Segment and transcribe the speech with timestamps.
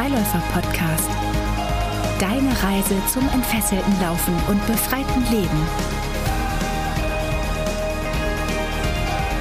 [0.00, 1.10] Freiläufer-Podcast.
[2.18, 5.60] Deine Reise zum entfesselten Laufen und befreiten Leben.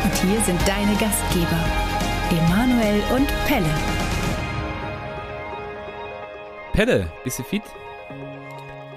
[0.04, 1.64] Und hier sind deine Gastgeber,
[2.29, 3.69] Emanuel und Pelle.
[6.73, 7.64] Pelle, bist du fit?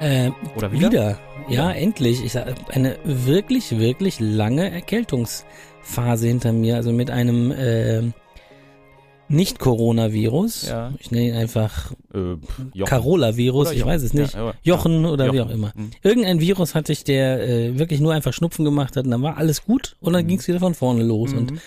[0.01, 0.91] Äh, Oder wieder?
[0.91, 1.19] wieder?
[1.49, 2.25] Ja, endlich.
[2.25, 6.75] Ich sag, eine wirklich, wirklich lange Erkältungsphase hinter mir.
[6.75, 8.03] Also mit einem äh,
[9.29, 10.69] Nicht-Coronavirus.
[10.69, 10.93] Ja.
[10.99, 12.85] Ich nenne ihn einfach Äh.
[12.85, 13.73] Carola-Virus.
[13.73, 14.35] Ich weiß es nicht.
[14.35, 15.51] Ja, Jochen oder wie Jochen.
[15.51, 15.73] auch immer.
[15.75, 15.91] Mhm.
[16.03, 19.37] Irgendein Virus hatte ich, der äh, wirklich nur einfach Schnupfen gemacht hat und dann war
[19.39, 20.29] alles gut und dann Mhm.
[20.29, 21.33] ging es wieder von vorne los.
[21.33, 21.59] Und Mhm.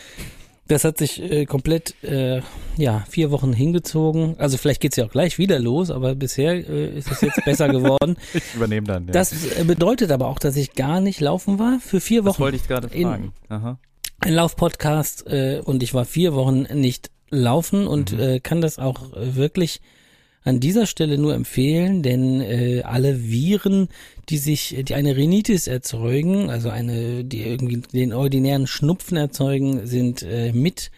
[0.68, 2.41] das hat sich äh, komplett, äh,
[2.78, 4.36] ja, vier Wochen hingezogen.
[4.38, 7.67] Also vielleicht geht's ja auch gleich wieder los, aber bisher äh, ist es jetzt besser
[7.70, 8.16] geworden.
[8.34, 9.08] Ich übernehme dann.
[9.08, 9.12] Ja.
[9.14, 12.44] Das äh, bedeutet aber auch, dass ich gar nicht laufen war für vier das Wochen.
[12.44, 13.34] wollte ich gerade in- fragen.
[13.50, 13.80] Aha.
[14.22, 18.20] Ein Laufpodcast äh, und ich war vier Wochen nicht laufen und Mhm.
[18.20, 19.81] äh, kann das auch äh, wirklich
[20.44, 23.88] an dieser Stelle nur empfehlen, denn äh, alle Viren,
[24.30, 30.22] die sich, die eine Rhinitis erzeugen, also eine, die irgendwie den ordinären Schnupfen erzeugen, sind
[30.22, 30.92] äh, mit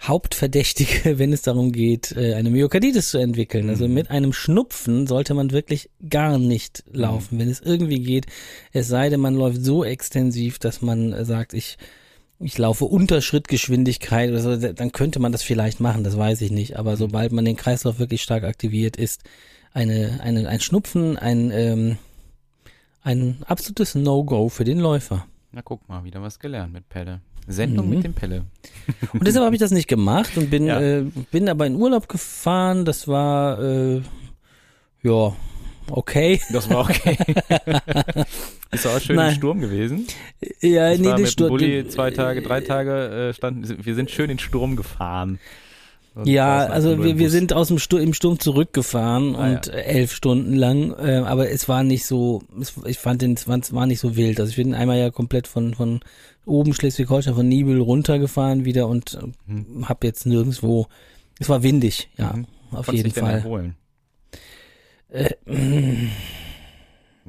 [0.00, 3.68] Hauptverdächtige, wenn es darum geht, äh, eine Myokarditis zu entwickeln.
[3.70, 3.94] Also Mhm.
[3.94, 8.26] mit einem Schnupfen sollte man wirklich gar nicht laufen, wenn es irgendwie geht.
[8.72, 11.76] Es sei denn, man läuft so extensiv, dass man äh, sagt, ich
[12.42, 16.50] ich laufe unter Schrittgeschwindigkeit oder so, dann könnte man das vielleicht machen, das weiß ich
[16.50, 16.76] nicht.
[16.78, 19.22] Aber sobald man den Kreislauf wirklich stark aktiviert, ist
[19.72, 21.98] eine, eine, ein Schnupfen ein, ähm,
[23.02, 25.26] ein absolutes No-Go für den Läufer.
[25.52, 27.20] Na guck mal, wieder was gelernt mit Pelle.
[27.48, 27.94] Sendung Mhm.
[27.96, 28.44] mit dem Pelle.
[29.12, 30.80] Und deshalb habe ich das nicht gemacht und bin, Ja.
[30.80, 32.84] äh, bin aber in Urlaub gefahren.
[32.84, 34.00] Das war, äh,
[35.02, 35.34] ja,
[35.92, 36.40] okay.
[36.52, 37.16] Das war okay.
[38.70, 39.30] Ist auch schön Nein.
[39.30, 40.06] im Sturm gewesen.
[40.60, 43.84] Ja, Ich war mit dem Stur- Bulli zwei Tage, drei Tage äh, standen.
[43.84, 45.38] Wir sind schön in den Sturm gefahren.
[46.14, 49.82] Und Ja, also wir wir, sind aus dem Stur im Sturm zurückgefahren Ah, und äh,
[49.82, 53.58] elf Stunden lang, äh, aber es war nicht so, es, ich fand den, es war,
[53.58, 54.38] es war nicht so wild.
[54.38, 56.00] Also ich bin einmal ja komplett von von
[56.44, 59.88] oben Schleswig-Holstein von Nibel runtergefahren wieder und äh, Mhm.
[59.88, 60.86] hab jetzt nirgendwo.
[61.38, 62.46] Es war windig, ja, Mhm.
[62.72, 63.70] auf Konntest jeden Fall.
[65.12, 65.30] Erholen?
[65.46, 66.10] Äh, mm,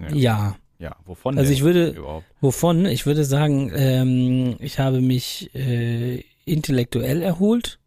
[0.09, 0.15] Ja.
[0.15, 2.25] ja, Ja, wovon Also ich würde- überhaupt?
[2.41, 2.85] wovon?
[2.85, 7.79] Ich würde sagen, ähm, ich habe mich äh, intellektuell erholt.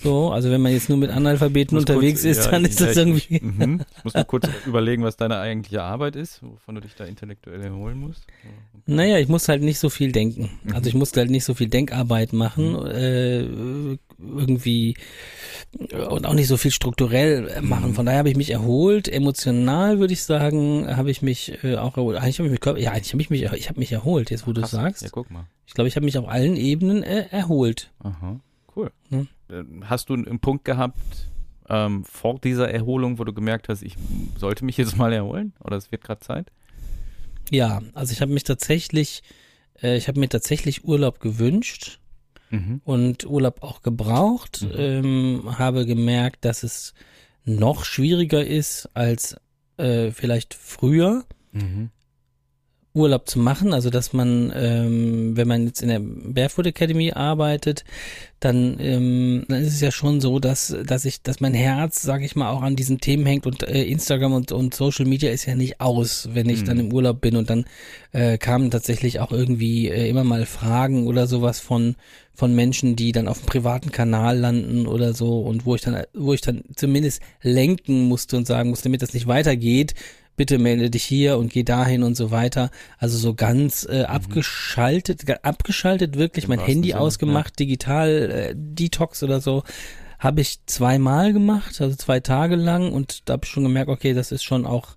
[0.00, 2.78] So, also wenn man jetzt nur mit Analphabeten muss unterwegs kurz- ist, ja, dann ist
[2.78, 3.36] ja, das irgendwie.
[3.36, 3.80] Ich, mhm.
[3.96, 7.60] ich muss mal kurz überlegen, was deine eigentliche Arbeit ist, wovon du dich da intellektuell
[7.62, 8.22] erholen musst.
[8.86, 10.50] Naja, ich musste halt nicht so viel denken.
[10.62, 10.74] Mhm.
[10.74, 13.40] Also ich musste halt nicht so viel Denkarbeit machen, äh,
[14.20, 14.94] irgendwie
[16.08, 17.90] und auch nicht so viel strukturell äh, machen.
[17.90, 17.94] Mhm.
[17.94, 19.08] Von daher habe ich mich erholt.
[19.08, 22.18] Emotional würde ich sagen, habe ich mich äh, auch erholt.
[22.18, 24.30] Eigentlich habe ich mich, ja, eigentlich habe ich mich, ich habe mich erholt.
[24.30, 25.44] Jetzt, wo du sagst, Ja, guck mal.
[25.66, 27.90] ich glaube, ich habe mich auf allen Ebenen äh, erholt.
[28.00, 28.40] Aha,
[28.78, 28.90] cool.
[29.10, 29.84] Hm.
[29.84, 31.28] Hast du einen Punkt gehabt
[31.68, 33.96] ähm, vor dieser Erholung, wo du gemerkt hast, ich
[34.38, 35.52] sollte mich jetzt mal erholen?
[35.62, 36.50] Oder es wird gerade Zeit?
[37.50, 39.22] Ja, also ich habe mich tatsächlich,
[39.82, 42.00] äh, ich habe mir tatsächlich Urlaub gewünscht.
[42.50, 42.80] Mhm.
[42.86, 44.62] und Urlaub auch gebraucht.
[44.62, 44.72] Mhm.
[44.74, 46.94] Ähm, habe gemerkt, dass es
[47.44, 49.36] noch schwieriger ist als
[49.76, 51.90] äh, vielleicht früher Mhm.
[52.98, 53.72] Urlaub zu machen.
[53.72, 57.84] Also dass man, ähm, wenn man jetzt in der Barefoot Academy arbeitet,
[58.40, 62.24] dann, ähm, dann ist es ja schon so, dass dass ich, dass mein Herz, sage
[62.24, 65.46] ich mal, auch an diesen Themen hängt und äh, Instagram und, und Social Media ist
[65.46, 66.66] ja nicht aus, wenn ich Mhm.
[66.66, 67.64] dann im Urlaub bin und dann
[68.12, 71.96] äh, kamen tatsächlich auch irgendwie äh, immer mal Fragen oder sowas von
[72.34, 76.04] von Menschen, die dann auf dem privaten Kanal landen oder so und wo ich dann
[76.14, 79.94] wo ich dann zumindest lenken musste und sagen musste, damit das nicht weitergeht,
[80.38, 82.70] bitte melde dich hier und geh dahin und so weiter.
[82.96, 88.54] Also so ganz äh, abgeschaltet, ga- abgeschaltet wirklich, Im mein Handy Sinne, ausgemacht, digital äh,
[88.56, 89.64] Detox oder so.
[90.18, 94.14] Habe ich zweimal gemacht, also zwei Tage lang und da habe ich schon gemerkt, okay,
[94.14, 94.96] das ist schon auch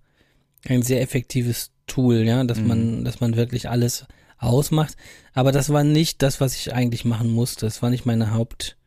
[0.67, 2.67] ein sehr effektives Tool, ja, dass Mhm.
[2.67, 4.05] man, dass man wirklich alles
[4.37, 4.95] ausmacht.
[5.33, 7.65] Aber das war nicht das, was ich eigentlich machen musste.
[7.65, 8.77] Das war nicht meine Haupt,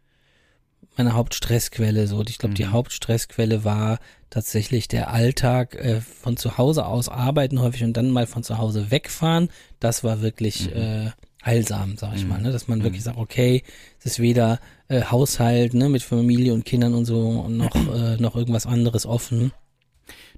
[0.97, 2.07] meine Hauptstressquelle.
[2.07, 2.73] So, ich glaube, die Mhm.
[2.73, 3.99] Hauptstressquelle war
[4.31, 8.59] tatsächlich der Alltag äh, von zu Hause aus arbeiten häufig und dann mal von zu
[8.59, 9.49] Hause wegfahren.
[9.81, 10.81] Das war wirklich Mhm.
[10.81, 11.11] äh,
[11.45, 12.29] heilsam, sag ich Mhm.
[12.31, 12.53] mal, ne?
[12.53, 12.85] dass man Mhm.
[12.85, 13.63] wirklich sagt, okay,
[13.99, 18.17] es ist weder äh, Haushalt ne, mit Familie und Kindern und so und noch äh,
[18.17, 19.53] noch irgendwas anderes offen.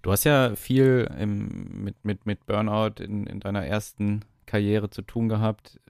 [0.03, 5.03] Du hast ja viel im, mit, mit, mit Burnout in, in deiner ersten Karriere zu
[5.03, 5.81] tun gehabt.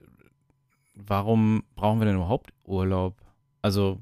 [0.95, 3.15] Warum brauchen wir denn überhaupt Urlaub?
[3.61, 3.99] Also,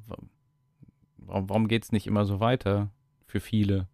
[1.25, 2.89] warum, geht es nicht immer so weiter
[3.25, 3.87] für viele?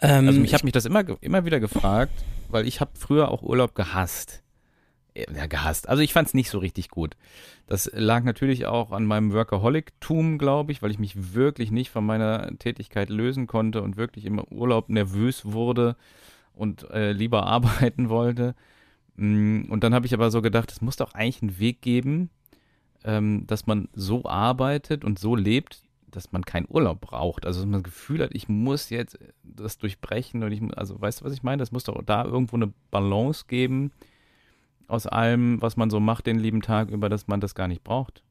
[0.00, 2.12] Ähm, Also, ich habe mich das immer, immer wieder gefragt,
[2.48, 4.42] weil ich habe früher auch Urlaub gehasst.
[5.14, 5.88] ja, gehasst.
[5.88, 7.16] Also ich fand es nicht so richtig gut.
[7.66, 12.06] Das lag natürlich auch an meinem Workaholic-Tum, glaube ich, weil ich mich wirklich nicht von
[12.06, 15.96] meiner Tätigkeit lösen konnte und wirklich im Urlaub nervös wurde
[16.54, 18.54] und äh, lieber arbeiten wollte.
[19.16, 22.30] Mm, und dann habe ich aber so gedacht, es muss doch eigentlich einen Weg geben,
[23.04, 27.46] ähm, dass man so arbeitet und so lebt, dass man keinen Urlaub braucht.
[27.46, 31.20] Also dass man das Gefühl hat, ich muss jetzt das durchbrechen und ich, also weißt
[31.20, 31.58] du, was ich meine?
[31.58, 33.92] Das muss doch da irgendwo eine Balance geben
[34.88, 37.84] aus allem, was man so macht den lieben Tag über, dass man das gar nicht
[37.84, 38.24] braucht.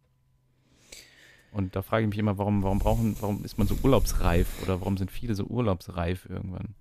[1.51, 4.81] Und da frage ich mich immer, warum, warum brauchen, warum ist man so urlaubsreif oder
[4.81, 6.75] warum sind viele so urlaubsreif irgendwann?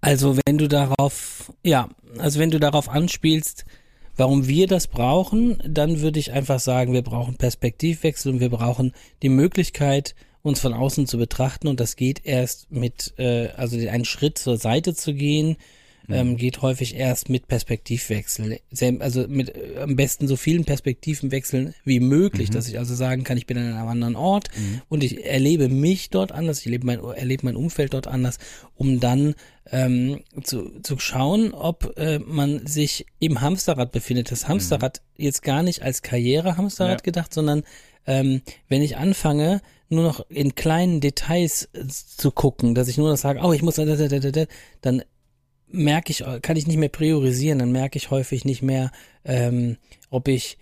[0.00, 1.88] Also wenn du darauf, ja,
[2.18, 3.64] also wenn du darauf anspielst,
[4.16, 8.92] warum wir das brauchen, dann würde ich einfach sagen, wir brauchen Perspektivwechsel und wir brauchen
[9.22, 14.04] die Möglichkeit, uns von außen zu betrachten und das geht erst mit, äh, also einen
[14.04, 15.56] Schritt zur Seite zu gehen,
[16.08, 16.36] ähm, mhm.
[16.36, 18.58] geht häufig erst mit Perspektivwechsel.
[18.98, 22.54] Also mit äh, am besten so vielen Perspektivenwechseln wie möglich, mhm.
[22.54, 24.82] dass ich also sagen kann, ich bin an einem anderen Ort mhm.
[24.88, 28.38] und ich erlebe mich dort anders, ich erlebe mein, erlebe mein Umfeld dort anders,
[28.74, 29.34] um dann
[29.70, 34.30] ähm, zu, zu schauen, ob äh, man sich im Hamsterrad befindet.
[34.30, 35.24] Das Hamsterrad mhm.
[35.24, 37.04] jetzt gar nicht als Karriere-Hamsterrad ja.
[37.04, 37.62] gedacht, sondern
[38.06, 43.10] ähm, wenn ich anfange, nur noch in kleinen Details äh, zu gucken, dass ich nur
[43.10, 45.02] noch sage, oh, ich muss, dann
[45.68, 48.90] merke ich, kann ich nicht mehr priorisieren, dann merke ich häufig nicht mehr,
[49.24, 49.76] ähm,
[50.10, 50.58] ob ich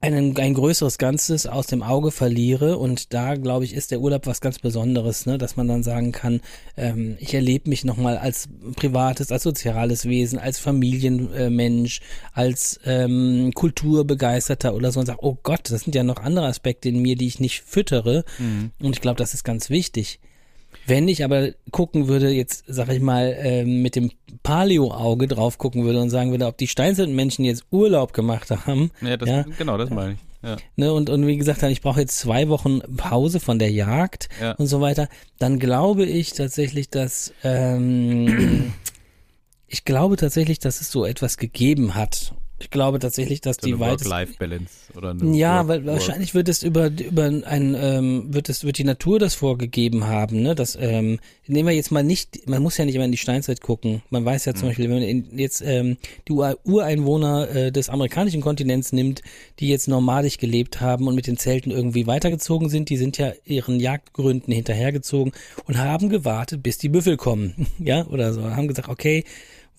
[0.00, 4.26] einen, ein größeres Ganzes aus dem Auge verliere und da glaube ich ist der Urlaub
[4.26, 6.40] was ganz Besonderes, ne, dass man dann sagen kann,
[6.76, 12.00] ähm, ich erlebe mich nochmal als privates, als soziales Wesen, als Familienmensch,
[12.32, 16.88] als ähm, Kulturbegeisterter oder so und sage, oh Gott, das sind ja noch andere Aspekte
[16.88, 18.70] in mir, die ich nicht füttere mhm.
[18.80, 20.20] und ich glaube, das ist ganz wichtig.
[20.88, 24.10] Wenn ich aber gucken würde, jetzt sag ich mal, äh, mit dem
[24.42, 28.90] Paleo-Auge drauf gucken würde und sagen würde, ob die Steinzeitmenschen jetzt Urlaub gemacht haben.
[29.02, 30.18] Ja, das, ja genau, das meine ich.
[30.42, 30.56] Ja.
[30.76, 34.52] Ne, und, und wie gesagt, ich brauche jetzt zwei Wochen Pause von der Jagd ja.
[34.52, 35.08] und so weiter.
[35.38, 38.72] Dann glaube ich tatsächlich, dass ähm,
[39.66, 42.34] ich glaube tatsächlich, dass es so etwas gegeben hat.
[42.60, 46.64] Ich glaube tatsächlich, dass so die weitest Work-Life-Balance oder eine Ja, weil wahrscheinlich wird es
[46.64, 50.56] über über ein ähm, wird es wird die Natur das vorgegeben haben, ne?
[50.56, 52.48] Das ähm, nehmen wir jetzt mal nicht.
[52.48, 54.02] Man muss ja nicht immer in die Steinzeit gucken.
[54.10, 54.70] Man weiß ja zum mhm.
[54.70, 59.22] Beispiel, wenn man in, jetzt ähm, die Ureinwohner äh, des amerikanischen Kontinents nimmt,
[59.60, 63.32] die jetzt nomadisch gelebt haben und mit den Zelten irgendwie weitergezogen sind, die sind ja
[63.44, 65.32] ihren Jagdgründen hinterhergezogen
[65.66, 68.42] und haben gewartet, bis die Büffel kommen, ja oder so.
[68.42, 69.24] Haben gesagt, okay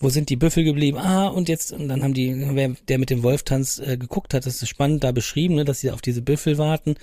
[0.00, 0.96] wo sind die Büffel geblieben?
[0.98, 4.46] Ah, und jetzt, und dann haben die, wer, der mit dem Wolftanz äh, geguckt hat,
[4.46, 6.96] das ist spannend da beschrieben, ne, dass sie auf diese Büffel warten.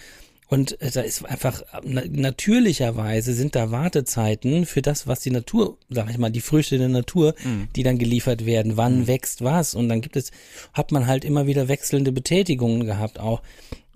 [0.48, 5.78] Und äh, da ist einfach na, natürlicherweise sind da Wartezeiten für das, was die Natur,
[5.90, 7.68] sag ich mal, die Früchte der Natur, mhm.
[7.76, 8.78] die dann geliefert werden.
[8.78, 9.08] Wann mhm.
[9.08, 9.76] wächst was?
[9.76, 10.32] Und dann gibt es,
[10.74, 13.44] hat man halt immer wieder wechselnde Betätigungen gehabt auch.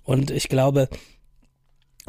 [0.03, 0.89] Und ich glaube,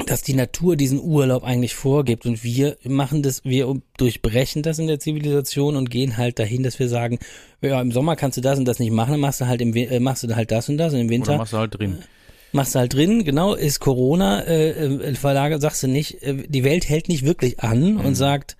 [0.05, 4.87] dass die Natur diesen Urlaub eigentlich vorgibt und wir machen das, wir durchbrechen das in
[4.87, 7.19] der Zivilisation und gehen halt dahin, dass wir sagen,
[7.61, 9.75] ja, im Sommer kannst du das und das nicht machen, dann machst du halt im
[9.75, 11.97] äh, machst du halt das und das und im Winter Oder machst du halt drin.
[11.99, 12.05] Äh,
[12.53, 16.63] machst du halt drin, genau, ist Corona, äh, äh, Verlage, sagst du nicht, äh, die
[16.63, 17.99] Welt hält nicht wirklich an mhm.
[18.01, 18.57] und sagt,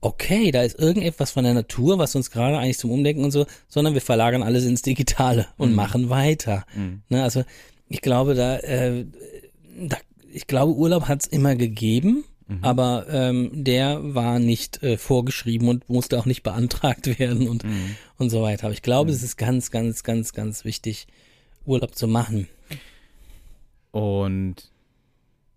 [0.00, 3.46] okay, da ist irgendetwas von der Natur, was uns gerade eigentlich zum Umdenken und so,
[3.68, 5.76] sondern wir verlagern alles ins Digitale und mhm.
[5.76, 6.64] machen weiter.
[6.74, 7.02] Mhm.
[7.08, 7.44] Ne, also
[7.88, 9.06] ich glaube, da, äh,
[9.78, 9.96] da
[10.34, 12.58] ich glaube, Urlaub hat es immer gegeben, mhm.
[12.62, 17.96] aber ähm, der war nicht äh, vorgeschrieben und musste auch nicht beantragt werden und, mhm.
[18.18, 18.66] und so weiter.
[18.66, 19.16] Aber ich glaube, mhm.
[19.16, 21.06] es ist ganz, ganz, ganz, ganz wichtig,
[21.64, 22.48] Urlaub zu machen.
[23.90, 24.70] Und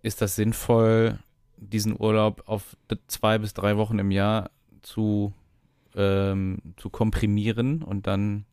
[0.03, 1.19] ist das sinnvoll,
[1.57, 4.51] diesen Urlaub auf zwei bis drei Wochen im Jahr
[4.83, 5.33] zu,
[5.95, 8.45] ähm, zu komprimieren und dann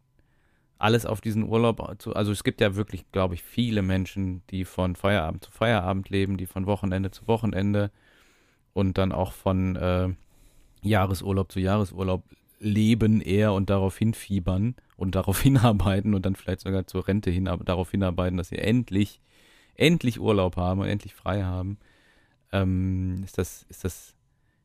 [0.84, 4.66] alles auf diesen Urlaub zu, also es gibt ja wirklich, glaube ich, viele Menschen, die
[4.66, 7.90] von Feierabend zu Feierabend leben, die von Wochenende zu Wochenende
[8.74, 10.10] und dann auch von äh,
[10.82, 12.22] Jahresurlaub zu Jahresurlaub
[12.60, 17.46] leben eher und darauf hinfiebern und darauf hinarbeiten und dann vielleicht sogar zur Rente hin,
[17.64, 19.22] darauf hinarbeiten, dass sie endlich,
[19.76, 21.78] endlich Urlaub haben und endlich frei haben.
[22.52, 24.14] Ähm, ist das, ist das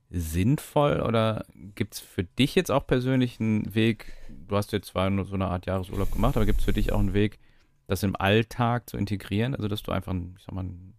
[0.09, 1.45] sinnvoll oder
[1.75, 4.18] gibt es für dich jetzt auch persönlich einen Weg,
[4.50, 6.91] du hast jetzt zwar nur so eine Art Jahresurlaub gemacht, aber gibt es für dich
[6.91, 7.39] auch einen Weg,
[7.88, 9.56] das im Alltag zu integrieren?
[9.56, 10.94] Also, dass du einfach einen, ich sag mal, einen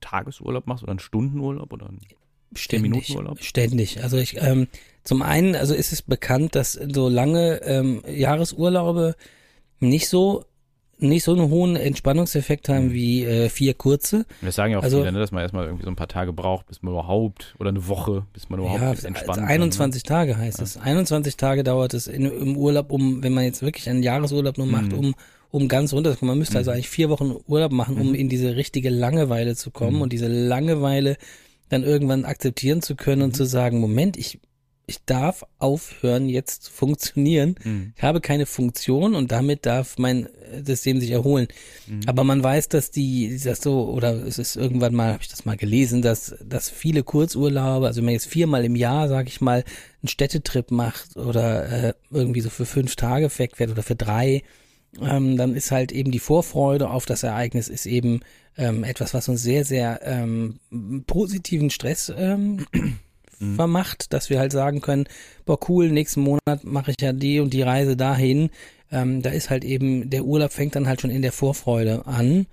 [0.00, 2.00] Tagesurlaub machst oder einen Stundenurlaub oder einen
[2.54, 4.02] Ständig, ständig.
[4.02, 4.68] Also ich, ähm,
[5.04, 9.16] zum einen, also ist es bekannt, dass so lange ähm, Jahresurlaube
[9.80, 10.46] nicht so
[11.00, 14.26] nicht so einen hohen Entspannungseffekt haben wie äh, vier kurze.
[14.40, 16.32] Wir sagen ja auch Also- viele, ne, dass man erstmal irgendwie so ein paar Tage
[16.32, 19.48] braucht, bis man überhaupt, oder eine Woche, bis man überhaupt Ja, entspannen also kann.
[19.48, 20.76] 21 Tage heißt es.
[20.76, 24.66] 21 Tage dauert es in, im Urlaub, um, wenn man jetzt wirklich einen Jahresurlaub nur
[24.66, 24.98] macht, Mhm.
[24.98, 25.14] um,
[25.50, 26.32] um ganz runterzukommen.
[26.32, 28.14] Man müsste also eigentlich vier Wochen Urlaub machen, um Mhm.
[28.14, 30.02] in diese richtige Langeweile zu kommen Mhm.
[30.02, 31.16] und diese Langeweile
[31.70, 33.34] dann irgendwann akzeptieren zu können und Mhm.
[33.34, 34.40] zu sagen, Moment, ich,
[34.88, 37.56] ich darf aufhören, jetzt zu funktionieren.
[37.62, 37.92] Mhm.
[37.96, 41.46] Ich habe keine Funktion und damit darf mein äh, System sich erholen.
[41.86, 42.00] Mhm.
[42.06, 45.44] Aber man weiß, dass die, das so, oder es ist irgendwann mal, habe ich das
[45.44, 49.40] mal gelesen, dass, dass viele Kurzurlaube, also wenn man jetzt viermal im Jahr, sag ich
[49.40, 49.62] mal,
[50.02, 54.42] einen Städtetrip macht oder äh, irgendwie so für fünf Tage wegfährt oder für drei,
[55.00, 58.20] ähm, dann ist halt eben die Vorfreude auf das Ereignis ist eben
[58.56, 60.60] ähm, etwas, was uns sehr, sehr ähm,
[61.06, 62.64] positiven Stress ähm,
[63.40, 63.56] Mhm.
[63.56, 65.06] vermacht, dass wir halt sagen können,
[65.44, 68.50] boah cool, nächsten Monat mache ich ja die und die Reise dahin.
[68.90, 72.46] Ähm, da ist halt eben, der Urlaub fängt dann halt schon in der Vorfreude an,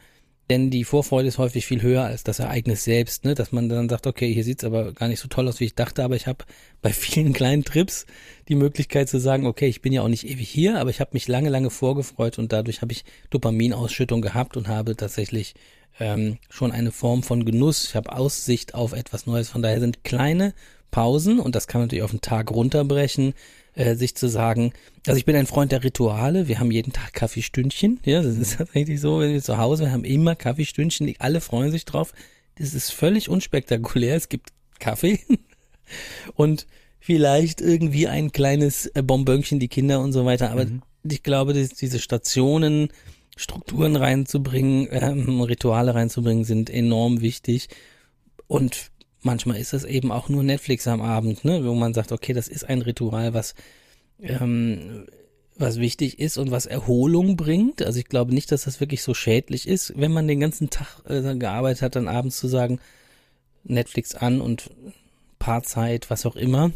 [0.50, 3.34] denn die Vorfreude ist häufig viel höher als das Ereignis selbst, ne?
[3.34, 5.76] dass man dann sagt, okay, hier sieht's aber gar nicht so toll aus, wie ich
[5.76, 6.46] dachte, aber ich habe
[6.84, 8.06] bei vielen kleinen Trips
[8.48, 11.12] die Möglichkeit zu sagen, okay, ich bin ja auch nicht ewig hier, aber ich habe
[11.14, 15.56] mich lange, lange vorgefreut und dadurch habe ich Dopaminausschüttung gehabt und habe tatsächlich
[16.00, 17.86] ähm, schon eine Form von Genuss.
[17.86, 19.50] Ich habe Aussicht auf etwas Neues.
[19.50, 20.54] Von daher sind kleine
[20.92, 23.34] Pausen, und das kann man natürlich auf den Tag runterbrechen,
[23.74, 24.72] äh, sich zu sagen,
[25.06, 28.56] also ich bin ein Freund der Rituale, wir haben jeden Tag Kaffeestündchen, ja, das ist
[28.58, 32.14] tatsächlich so, wenn wir zu Hause, wir haben immer Kaffeestündchen, die alle freuen sich drauf,
[32.58, 34.50] das ist völlig unspektakulär, es gibt
[34.80, 35.20] Kaffee
[36.36, 36.66] und
[37.00, 40.82] vielleicht irgendwie ein kleines äh, Bonbönchen, die Kinder und so weiter, aber Mhm.
[41.04, 42.90] ich glaube, dass diese Stationen,
[43.38, 47.68] Strukturen reinzubringen, ähm, Rituale reinzubringen, sind enorm wichtig.
[48.48, 48.92] Und
[49.26, 52.48] manchmal ist es eben auch nur Netflix am Abend, ne, wo man sagt, okay, das
[52.48, 53.56] ist ein Ritual, was
[54.22, 55.06] ähm,
[55.58, 57.82] was wichtig ist und was Erholung bringt.
[57.82, 61.02] Also ich glaube nicht, dass das wirklich so schädlich ist, wenn man den ganzen Tag
[61.08, 62.80] äh, gearbeitet hat, dann abends zu sagen,
[63.64, 64.70] Netflix an und
[65.40, 66.72] Paarzeit, was auch immer.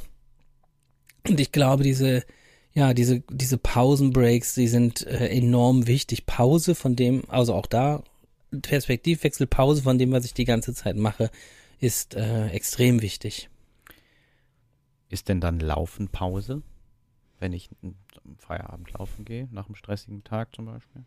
[1.27, 2.23] Und ich glaube, diese,
[2.73, 6.25] ja, diese, diese Pausenbreaks, die sind äh, enorm wichtig.
[6.25, 8.03] Pause von dem, also auch da,
[8.61, 11.29] Perspektivwechsel, Pause von dem, was ich die ganze Zeit mache,
[11.79, 13.49] ist äh, extrem wichtig.
[15.09, 16.61] Ist denn dann Laufen Pause,
[17.39, 17.95] wenn ich am
[18.37, 21.03] Feierabend laufen gehe, nach einem stressigen Tag zum Beispiel?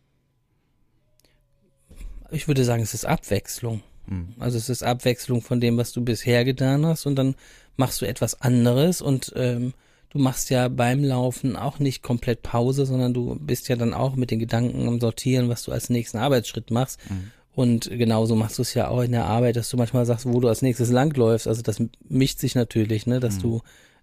[2.31, 3.83] Ich würde sagen, es ist Abwechslung.
[4.09, 4.35] Hm.
[4.39, 7.37] Also es ist Abwechslung von dem, was du bisher getan hast und dann
[7.77, 9.75] machst du etwas anderes und ähm,
[10.11, 14.17] du machst ja beim Laufen auch nicht komplett Pause, sondern du bist ja dann auch
[14.17, 16.99] mit den Gedanken am Sortieren, was du als nächsten Arbeitsschritt machst.
[17.09, 17.31] Mhm.
[17.55, 20.41] Und genauso machst du es ja auch in der Arbeit, dass du manchmal sagst, wo
[20.41, 21.47] du als nächstes langläufst.
[21.47, 23.41] Also das mischt sich natürlich, ne, dass Mhm.
[23.43, 23.61] du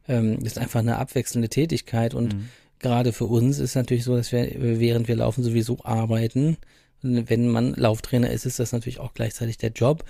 [0.08, 2.50] ähm, das ist einfach eine abwechselnde Tätigkeit und Mhm.
[2.80, 6.58] gerade für uns ist natürlich so, dass wir während wir laufen sowieso arbeiten.
[7.02, 10.04] Wenn man Lauftrainer ist, ist das natürlich auch gleichzeitig der Job.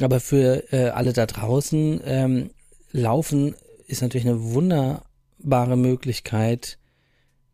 [0.00, 2.50] Aber für äh, alle da draußen, ähm,
[2.92, 3.54] Laufen
[3.86, 6.78] ist natürlich eine wunderbare Möglichkeit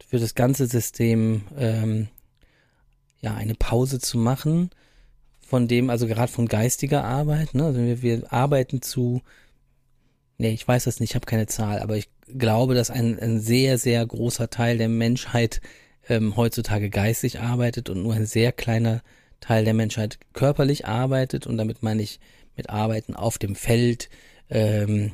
[0.06, 2.08] für das ganze System, ähm,
[3.20, 4.70] ja, eine Pause zu machen,
[5.48, 7.64] von dem, also gerade von geistiger Arbeit, ne?
[7.64, 9.22] Also wir, wir arbeiten zu,
[10.36, 13.40] nee, ich weiß das nicht, ich habe keine Zahl, aber ich glaube, dass ein, ein
[13.40, 15.62] sehr, sehr großer Teil der Menschheit
[16.06, 19.02] ähm, heutzutage geistig arbeitet und nur ein sehr kleiner
[19.40, 22.20] Teil der Menschheit körperlich arbeitet und damit meine ich
[22.54, 24.10] mit Arbeiten auf dem Feld,
[24.50, 25.12] ähm,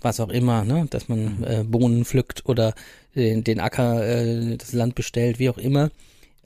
[0.00, 2.74] was auch immer, ne, dass man äh, Bohnen pflückt oder
[3.16, 5.90] den, den Acker, äh, das Land bestellt, wie auch immer.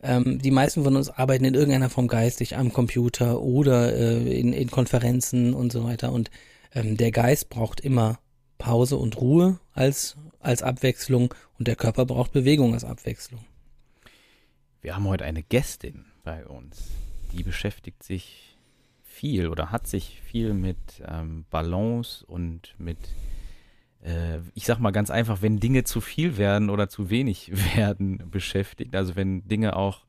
[0.07, 4.53] Ähm, die meisten von uns arbeiten in irgendeiner Form geistig am Computer oder äh, in,
[4.53, 6.13] in Konferenzen und so weiter.
[6.13, 6.31] Und
[6.75, 8.21] ähm, der Geist braucht immer
[8.59, 13.45] Pause und Ruhe als, als Abwechslung und der Körper braucht Bewegung als Abwechslung.
[14.81, 16.85] Wir haben heute eine Gästin bei uns,
[17.33, 18.57] die beschäftigt sich
[19.03, 22.99] viel oder hat sich viel mit ähm, Balance und mit,
[24.07, 28.31] äh, ich sag mal ganz einfach, wenn Dinge zu viel werden oder zu wenig werden,
[28.31, 28.95] beschäftigt.
[28.95, 30.07] Also wenn Dinge auch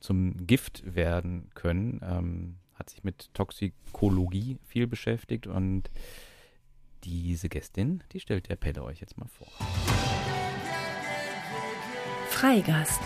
[0.00, 5.90] zum Gift werden können, ähm, hat sich mit Toxikologie viel beschäftigt und
[7.04, 9.48] diese Gästin, die stellt der Pelle euch jetzt mal vor.
[12.28, 13.00] Freigast.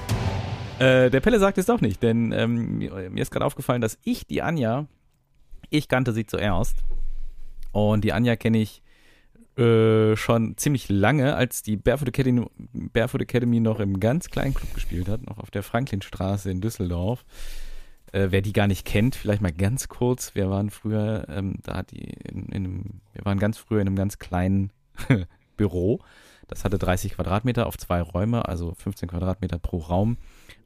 [0.79, 3.99] Äh, der Pelle sagt es doch nicht, denn ähm, mir mir ist gerade aufgefallen, dass
[4.03, 4.87] ich die Anja,
[5.71, 6.77] ich kannte sie zuerst.
[7.71, 8.82] Und die Anja kenne ich
[9.59, 14.73] äh, schon ziemlich lange, als die Barefoot Academy, Barefoot Academy noch im ganz kleinen Club
[14.75, 17.25] gespielt hat, noch auf der Franklinstraße in Düsseldorf.
[18.13, 20.35] Äh, wer die gar nicht kennt, vielleicht mal ganz kurz.
[20.35, 23.89] Wir waren früher, ähm, da hat die in, in einem, wir waren ganz früher in
[23.89, 24.71] einem ganz kleinen
[25.57, 26.01] Büro.
[26.49, 30.19] Das hatte 30 Quadratmeter auf zwei Räume, also 15 Quadratmeter pro Raum.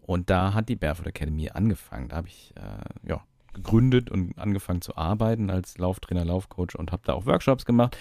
[0.03, 2.09] Und da hat die Barefoot Academy angefangen.
[2.09, 3.23] Da habe ich äh, ja,
[3.57, 7.97] gegründet und angefangen zu arbeiten als Lauftrainer, Laufcoach und habe da auch Workshops gemacht.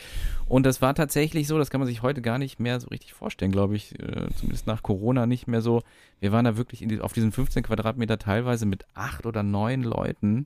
[0.47, 3.13] Und das war tatsächlich so, das kann man sich heute gar nicht mehr so richtig
[3.13, 5.81] vorstellen, glaube ich, äh, zumindest nach Corona nicht mehr so.
[6.19, 10.45] Wir waren da wirklich die, auf diesen 15 Quadratmeter teilweise mit acht oder neun Leuten.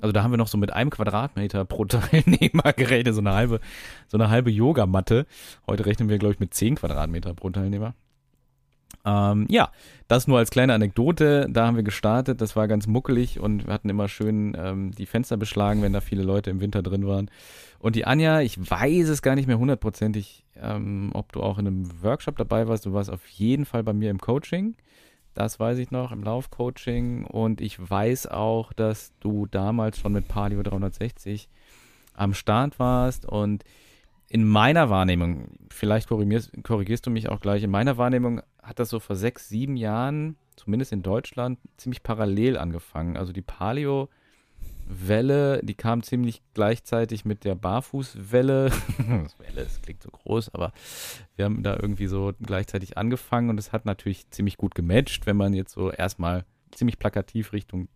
[0.00, 3.60] Also da haben wir noch so mit einem Quadratmeter pro Teilnehmer gerechnet, so eine halbe,
[4.08, 5.26] so eine halbe Yogamatte.
[5.66, 7.94] Heute rechnen wir, glaube ich, mit zehn Quadratmeter pro Teilnehmer.
[9.04, 9.70] Ähm, ja,
[10.08, 11.46] das nur als kleine Anekdote.
[11.50, 12.40] Da haben wir gestartet.
[12.40, 16.00] Das war ganz muckelig und wir hatten immer schön ähm, die Fenster beschlagen, wenn da
[16.00, 17.30] viele Leute im Winter drin waren.
[17.78, 21.66] Und die Anja, ich weiß es gar nicht mehr hundertprozentig, ähm, ob du auch in
[21.66, 22.86] einem Workshop dabei warst.
[22.86, 24.76] Du warst auf jeden Fall bei mir im Coaching.
[25.34, 27.24] Das weiß ich noch, im Laufcoaching.
[27.24, 31.48] Und ich weiß auch, dass du damals schon mit Palio 360
[32.14, 33.24] am Start warst.
[33.24, 33.64] Und
[34.30, 38.88] in meiner Wahrnehmung, vielleicht korrigierst, korrigierst, du mich auch gleich, in meiner Wahrnehmung hat das
[38.88, 43.16] so vor sechs, sieben Jahren, zumindest in Deutschland, ziemlich parallel angefangen.
[43.16, 44.08] Also die Paleo-Welle,
[45.64, 48.70] die kam ziemlich gleichzeitig mit der Barfußwelle.
[49.38, 50.72] Welle, das klingt so groß, aber
[51.34, 55.36] wir haben da irgendwie so gleichzeitig angefangen und es hat natürlich ziemlich gut gematcht, wenn
[55.36, 57.88] man jetzt so erstmal ziemlich plakativ Richtung,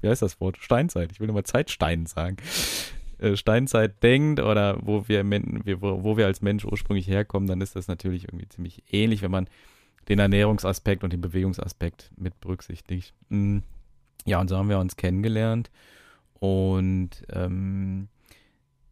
[0.00, 0.58] wie heißt das Wort?
[0.58, 1.10] Steinzeit.
[1.10, 2.36] Ich will mal Zeitstein sagen.
[3.18, 5.24] Äh, Steinzeit denkt oder wo wir,
[5.80, 9.48] wo, wir als Mensch ursprünglich herkommen, dann ist das natürlich irgendwie ziemlich ähnlich, wenn man
[10.08, 13.14] den Ernährungsaspekt und den Bewegungsaspekt mit berücksichtigt.
[13.28, 13.58] Mm.
[14.24, 15.70] Ja, und so haben wir uns kennengelernt.
[16.40, 18.08] Und ähm,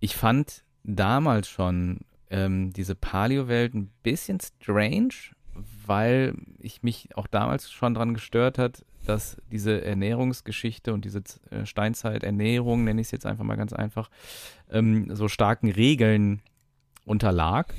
[0.01, 2.01] ich fand damals schon
[2.31, 5.15] ähm, diese Paleo-Welt ein bisschen strange,
[5.87, 11.67] weil ich mich auch damals schon daran gestört hat, dass diese Ernährungsgeschichte und diese äh,
[11.67, 14.11] Steinzeiternährung, nenne ich es jetzt einfach mal ganz einfach,
[14.71, 16.41] ähm, so starken Regeln
[17.05, 17.73] unterlag.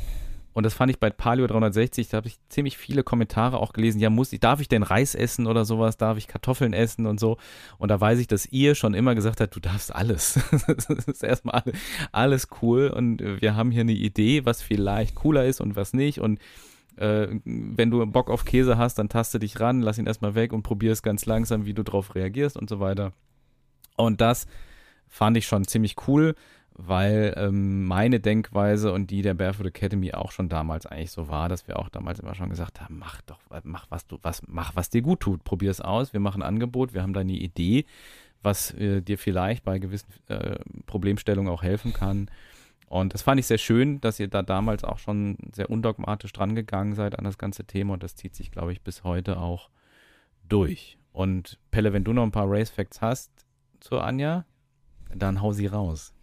[0.55, 3.99] Und das fand ich bei Paleo 360, da habe ich ziemlich viele Kommentare auch gelesen,
[3.99, 7.19] ja, muss ich, darf ich denn Reis essen oder sowas, darf ich Kartoffeln essen und
[7.19, 7.35] so.
[7.77, 10.39] Und da weiß ich, dass ihr schon immer gesagt habt, du darfst alles.
[10.67, 11.61] das ist erstmal
[12.13, 16.19] alles cool und wir haben hier eine Idee, was vielleicht cooler ist und was nicht.
[16.19, 16.39] Und
[16.97, 20.53] äh, wenn du Bock auf Käse hast, dann taste dich ran, lass ihn erstmal weg
[20.53, 23.11] und probier es ganz langsam, wie du drauf reagierst und so weiter.
[23.97, 24.47] Und das
[25.07, 26.35] fand ich schon ziemlich cool,
[26.77, 31.47] weil ähm, meine Denkweise und die der Barefoot Academy auch schon damals eigentlich so war,
[31.47, 34.75] dass wir auch damals immer schon gesagt haben, mach doch, mach was du, was, mach
[34.75, 37.31] was dir gut tut, probier es aus, wir machen ein Angebot, wir haben da eine
[37.31, 37.85] Idee,
[38.43, 42.29] was äh, dir vielleicht bei gewissen äh, Problemstellungen auch helfen kann.
[42.87, 46.55] Und das fand ich sehr schön, dass ihr da damals auch schon sehr undogmatisch dran
[46.55, 49.69] gegangen seid an das ganze Thema und das zieht sich, glaube ich, bis heute auch
[50.47, 50.97] durch.
[51.11, 53.31] Und Pelle, wenn du noch ein paar Race Facts hast
[53.79, 54.45] zur Anja,
[55.13, 56.13] dann hau sie raus.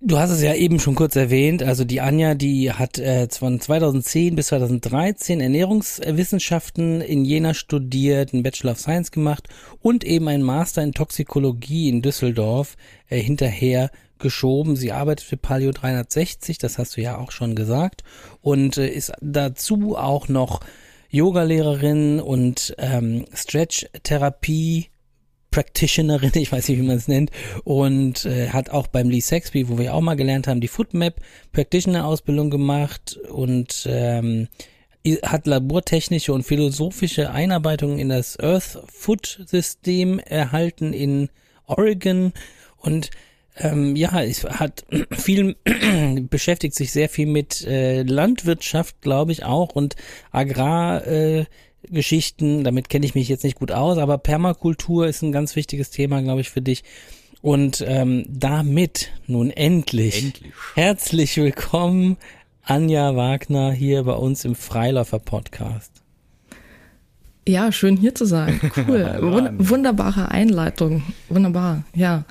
[0.00, 3.58] Du hast es ja eben schon kurz erwähnt, also die Anja, die hat äh, von
[3.58, 9.48] 2010 bis 2013 Ernährungswissenschaften in Jena studiert, einen Bachelor of Science gemacht
[9.80, 12.76] und eben einen Master in Toxikologie in Düsseldorf
[13.08, 14.76] äh, hinterher geschoben.
[14.76, 18.02] Sie arbeitet für Paleo 360, das hast du ja auch schon gesagt,
[18.40, 20.60] und äh, ist dazu auch noch
[21.10, 24.88] Yogalehrerin und ähm, Stretch-Therapie.
[25.52, 27.30] Practitionerin, ich weiß nicht, wie man es nennt,
[27.64, 31.14] und äh, hat auch beim Lee Sexby, wo wir auch mal gelernt haben, die Footmap
[31.52, 34.48] Practitioner-Ausbildung gemacht und ähm,
[35.22, 41.30] hat labortechnische und philosophische Einarbeitungen in das Earth Food System erhalten in
[41.66, 42.32] Oregon
[42.76, 43.10] und
[43.58, 45.56] ähm, ja, es hat viel
[46.30, 49.96] beschäftigt sich sehr viel mit äh, Landwirtschaft, glaube ich auch und
[50.30, 52.60] Agrargeschichten.
[52.60, 55.90] Äh, Damit kenne ich mich jetzt nicht gut aus, aber Permakultur ist ein ganz wichtiges
[55.90, 56.84] Thema, glaube ich, für dich.
[57.42, 62.16] Und ähm, damit nun endlich, endlich herzlich willkommen
[62.62, 65.92] Anja Wagner hier bei uns im Freiläufer Podcast.
[67.48, 68.60] Ja, schön hier zu sein.
[68.76, 69.18] Cool.
[69.20, 71.04] Wund wunderbare Einleitung.
[71.28, 71.84] Wunderbar.
[71.94, 72.24] Ja.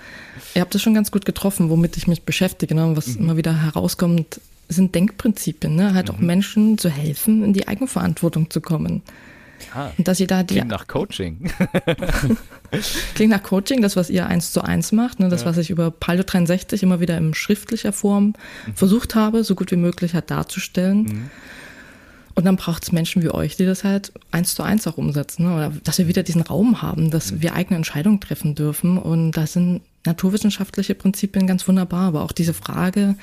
[0.56, 2.74] Ihr habt es schon ganz gut getroffen, womit ich mich beschäftige.
[2.74, 2.96] Ne?
[2.96, 3.24] Was mhm.
[3.24, 4.40] immer wieder herauskommt,
[4.70, 5.76] sind Denkprinzipien.
[5.76, 5.94] Ne?
[5.94, 6.16] Halt mhm.
[6.16, 9.04] auch Menschen zu helfen, in die Eigenverantwortung zu kommen.
[9.74, 10.56] Ah, und dass ihr da die.
[10.56, 11.52] Klingt nach Coaching.
[13.16, 15.20] klingt nach Coaching, das, was ihr eins zu eins macht.
[15.20, 15.30] Ne?
[15.30, 15.48] Das, ja.
[15.48, 18.34] was ich über Palio 63 immer wieder in schriftlicher Form
[18.66, 18.76] mhm.
[18.76, 21.04] versucht habe, so gut wie möglich halt darzustellen.
[21.04, 21.30] Mhm.
[22.36, 25.46] Und dann braucht es Menschen wie euch, die das halt eins zu eins auch umsetzen.
[25.46, 25.56] Ne?
[25.56, 27.42] Oder dass wir wieder diesen Raum haben, dass mhm.
[27.42, 28.98] wir eigene Entscheidungen treffen dürfen.
[28.98, 33.16] Und da sind naturwissenschaftliche Prinzipien ganz wunderbar, aber auch diese Frage,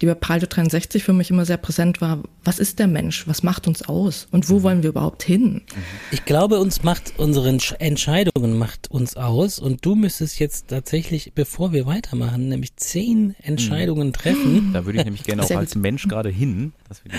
[0.00, 3.42] die bei Palio 63 für mich immer sehr präsent war, was ist der Mensch, was
[3.42, 5.62] macht uns aus und wo wollen wir überhaupt hin?
[6.10, 11.72] Ich glaube, uns macht unsere Entscheidungen macht uns aus und du müsstest jetzt tatsächlich, bevor
[11.72, 14.72] wir weitermachen, nämlich zehn Entscheidungen treffen.
[14.72, 15.82] Da würde ich nämlich gerne auch Sehr als gut.
[15.82, 16.72] Mensch gerade hin.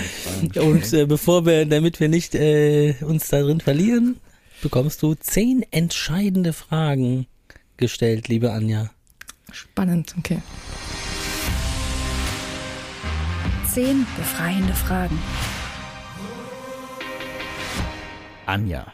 [0.56, 4.16] Und äh, bevor wir, damit wir nicht äh, uns da drin verlieren,
[4.62, 7.26] bekommst du zehn entscheidende Fragen
[7.76, 8.90] gestellt, liebe Anja.
[9.52, 10.42] Spannend, okay.
[13.66, 15.18] Zehn befreiende Fragen.
[18.46, 18.92] Anja.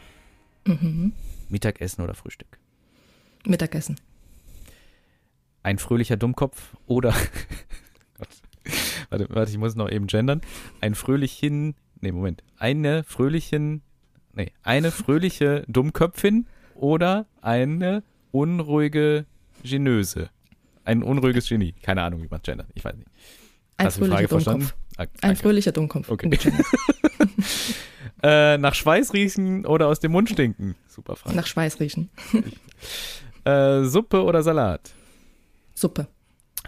[1.49, 2.59] Mittagessen oder Frühstück?
[3.45, 3.95] Mittagessen.
[5.61, 7.11] Ein fröhlicher Dummkopf oder
[8.17, 8.27] Gott.
[9.09, 10.41] warte, warte, ich muss noch eben gendern.
[10.81, 12.43] Ein fröhlichen, nee, Moment.
[12.57, 13.81] Eine fröhlichen,
[14.33, 19.25] nee, eine fröhliche Dummköpfin oder eine unruhige
[19.63, 20.29] Genöse.
[20.85, 21.73] Ein unruhiges Genie.
[21.81, 22.67] Keine Ahnung, wie man gendert.
[22.73, 23.07] Ich weiß nicht.
[23.77, 24.71] Ein Hast du die Frage fröhlicher verstanden?
[24.97, 25.23] Dummkopf.
[25.23, 26.09] Ah, Ein fröhlicher Dummkopf.
[26.09, 26.29] Okay.
[28.23, 30.75] äh, nach Schweiß riechen oder aus dem Mund stinken?
[30.87, 31.35] Super Frage.
[31.35, 32.09] Nach Schweiß riechen.
[33.45, 34.93] Äh, Suppe oder Salat?
[35.75, 36.07] Suppe.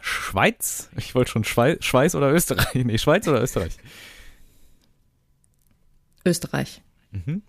[0.01, 0.89] Schweiz?
[0.97, 2.83] Ich wollte schon Schweiz, Schweiß oder Österreich?
[2.83, 3.77] Nee, Schweiz oder Österreich?
[6.25, 6.81] Österreich.
[7.11, 7.43] Mhm.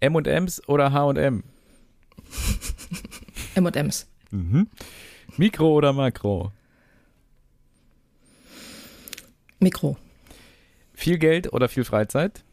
[0.00, 1.44] M&M's oder H&M?
[3.54, 4.08] M&M's.
[4.32, 4.68] Mhm.
[5.38, 6.52] Mikro oder Makro?
[9.58, 9.96] Mikro.
[10.94, 12.44] Viel Geld oder viel Freizeit?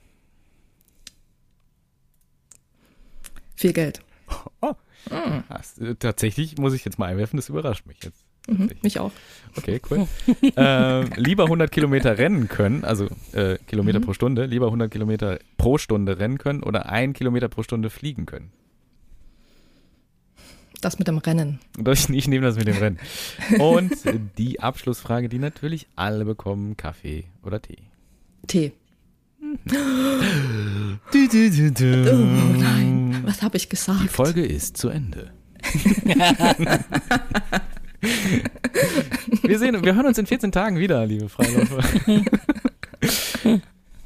[3.56, 4.02] Viel Geld.
[5.50, 8.26] Hast, äh, tatsächlich muss ich jetzt mal einwerfen, das überrascht mich jetzt.
[8.48, 9.12] Mhm, mich auch.
[9.56, 10.08] Okay, cool.
[10.58, 15.78] ähm, lieber 100 Kilometer rennen können, also äh, Kilometer pro Stunde, lieber 100 Kilometer pro
[15.78, 18.52] Stunde rennen können oder ein Kilometer pro Stunde fliegen können.
[20.84, 21.60] Das mit dem Rennen.
[21.78, 23.00] Das, ich nehme das mit dem Rennen.
[23.58, 23.94] Und
[24.38, 27.84] die Abschlussfrage, die natürlich alle bekommen, Kaffee oder Tee.
[28.48, 28.74] Tee.
[29.40, 29.56] Du,
[31.14, 34.02] Oh nein, was habe ich gesagt?
[34.04, 35.32] Die Folge ist zu Ende.
[39.44, 41.80] wir sehen, wir hören uns in 14 Tagen wieder, liebe Freiläufer.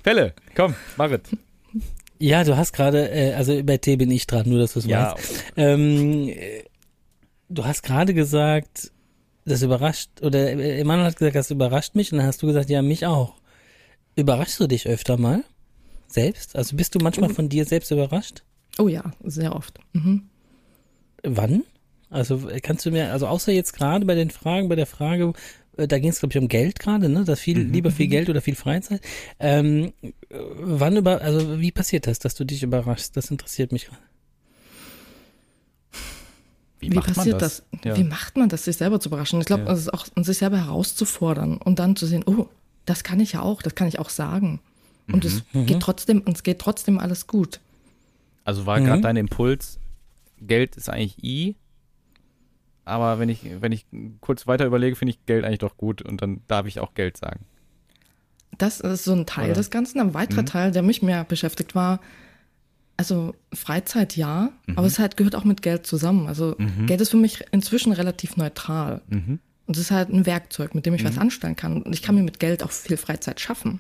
[0.04, 1.22] Pelle, komm, mach es.
[2.20, 4.86] Ja, du hast gerade, äh, also bei T bin ich dran, nur dass du es
[4.86, 5.44] Ja, weißt.
[5.56, 6.64] Ähm, äh,
[7.50, 8.92] du hast gerade gesagt,
[9.46, 12.82] das überrascht, oder Emanuel hat gesagt, das überrascht mich, und dann hast du gesagt, ja,
[12.82, 13.36] mich auch.
[14.16, 15.44] Überraschst du dich öfter mal?
[16.08, 16.56] Selbst?
[16.56, 18.44] Also bist du manchmal von dir selbst überrascht?
[18.78, 19.80] Oh ja, sehr oft.
[19.94, 20.24] Mhm.
[21.24, 21.64] Wann?
[22.10, 25.34] Also kannst du mir, also außer jetzt gerade bei den Fragen, bei der Frage,
[25.76, 27.26] äh, da ging es glaube ich um Geld gerade, ne?
[27.26, 29.02] Das viel, lieber viel Geld oder viel Freizeit.
[29.40, 33.18] Ähm, äh, wann über, also wie passiert das, dass du dich überraschst?
[33.18, 34.02] Das interessiert mich gerade.
[36.80, 37.64] Wie, Wie, macht passiert man das?
[37.72, 37.84] das?
[37.86, 37.98] Ja.
[37.98, 39.40] Wie macht man das, sich selber zu überraschen?
[39.40, 39.72] Ich glaube, Ja.
[39.72, 42.48] es ist auch, sich selber herauszufordern und dann zu sehen, oh,
[42.86, 44.60] das kann ich ja auch, das kann ich auch sagen.
[45.12, 45.66] Und es Mhm.
[45.66, 47.60] geht trotzdem, und es geht trotzdem alles gut.
[48.44, 48.86] Also war Mhm.
[48.86, 49.80] gerade dein Impuls,
[50.40, 51.56] Geld ist eigentlich I,
[52.86, 53.86] aber wenn ich, wenn ich
[54.22, 57.18] kurz weiter überlege, finde ich Geld eigentlich doch gut und dann darf ich auch Geld
[57.18, 57.46] sagen.
[58.58, 59.56] Das ist so ein Teil Oder?
[59.56, 60.00] des Ganzen.
[60.00, 62.00] Ein weiterer Teil, der mich mehr beschäftigt war,
[62.98, 66.28] also Freizeit ja, aber es halt gehört auch mit Geld zusammen.
[66.28, 66.56] Also
[66.88, 69.02] Geld ist für mich inzwischen relativ neutral.
[69.10, 69.40] Mhm.
[69.68, 71.82] Und es ist halt ein Werkzeug, mit dem ich was anstellen kann.
[71.84, 73.80] Und ich kann mir mit Geld auch viel Freizeit schaffen.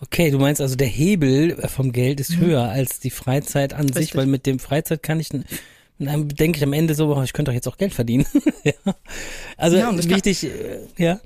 [0.00, 3.88] Okay, du meinst also, der Hebel äh, vom Geld ist höher als die Freizeit an
[3.88, 4.16] sich, Richtig.
[4.16, 5.44] weil mit dem Freizeit kann ich, dann
[6.28, 8.26] denke ich am Ende so, ich könnte doch jetzt auch Geld verdienen.
[8.64, 8.72] ja.
[9.56, 11.20] Also Ja, und ich kann- wichtig, äh, ja.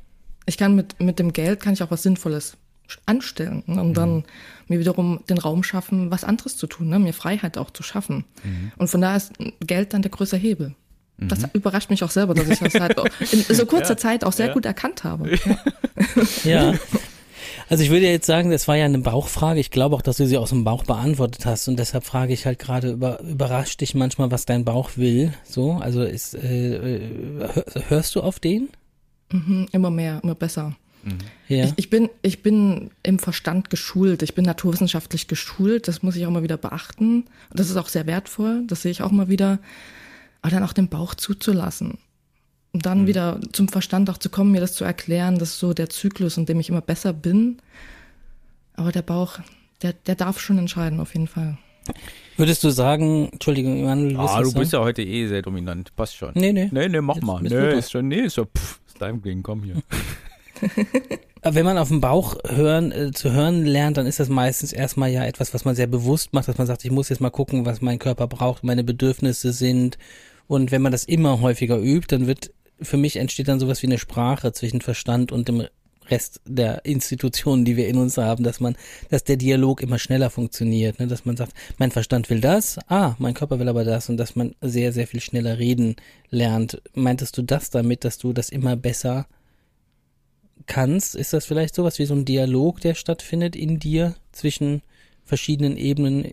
[0.46, 2.56] ich kann mit, mit dem Geld kann ich auch was Sinnvolles
[3.06, 3.80] anstellen ne?
[3.80, 4.24] und dann
[4.68, 6.98] mir wiederum den Raum schaffen, was anderes zu tun, ne?
[6.98, 8.24] mir Freiheit auch zu schaffen.
[8.76, 9.32] Und von daher ist
[9.66, 10.74] Geld dann der größere Hebel.
[11.18, 12.96] Das überrascht mich auch selber, dass ich das halt
[13.32, 14.52] in so kurzer Zeit auch sehr Ja.
[14.54, 15.38] gut erkannt habe.
[16.44, 16.74] Ja.
[17.68, 19.58] Also ich würde jetzt sagen, das war ja eine Bauchfrage.
[19.60, 22.44] Ich glaube auch, dass du sie aus dem Bauch beantwortet hast und deshalb frage ich
[22.44, 25.32] halt gerade, über, überrascht dich manchmal, was dein Bauch will?
[25.44, 27.00] So, also ist, äh, äh,
[27.54, 28.68] hör- hörst du auf den?
[29.30, 30.76] Mhm, immer mehr, immer besser.
[31.48, 31.64] Ja.
[31.64, 36.26] Ich, ich, bin, ich bin im Verstand geschult, ich bin naturwissenschaftlich geschult, das muss ich
[36.26, 37.24] auch mal wieder beachten.
[37.50, 39.58] Und das ist auch sehr wertvoll, das sehe ich auch mal wieder.
[40.40, 41.98] Aber dann auch den Bauch zuzulassen.
[42.72, 45.74] Und dann wieder zum Verstand auch zu kommen, mir das zu erklären, das ist so
[45.74, 47.58] der Zyklus, in dem ich immer besser bin.
[48.74, 49.40] Aber der Bauch,
[49.82, 51.58] der, der darf schon entscheiden, auf jeden Fall.
[52.36, 55.94] Würdest du sagen, Entschuldigung, Emanuel, Ah, du bist ja heute eh sehr dominant.
[55.96, 56.30] Passt schon.
[56.34, 56.68] Nee, nee.
[56.72, 57.42] Nee, nee, mach Jetzt mal.
[57.42, 59.76] Nee, ist schon, nee, ist ja, pff, ist dein Ding, komm hier.
[61.42, 65.10] Wenn man auf dem Bauch hören, äh, zu hören lernt, dann ist das meistens erstmal
[65.10, 67.66] ja etwas, was man sehr bewusst macht, dass man sagt, ich muss jetzt mal gucken,
[67.66, 69.98] was mein Körper braucht, meine Bedürfnisse sind
[70.46, 73.86] Und wenn man das immer häufiger übt, dann wird, für mich entsteht dann sowas wie
[73.86, 75.66] eine Sprache zwischen Verstand und dem
[76.10, 78.76] Rest der Institutionen, die wir in uns haben, dass man,
[79.08, 81.06] dass der Dialog immer schneller funktioniert, ne?
[81.06, 84.36] dass man sagt, mein Verstand will das, ah, mein Körper will aber das und dass
[84.36, 85.96] man sehr, sehr viel schneller reden
[86.30, 86.82] lernt.
[86.94, 89.26] Meintest du das damit, dass du das immer besser
[90.66, 91.14] kannst?
[91.14, 94.82] Ist das vielleicht sowas wie so ein Dialog, der stattfindet in dir zwischen
[95.24, 96.32] verschiedenen Ebenen?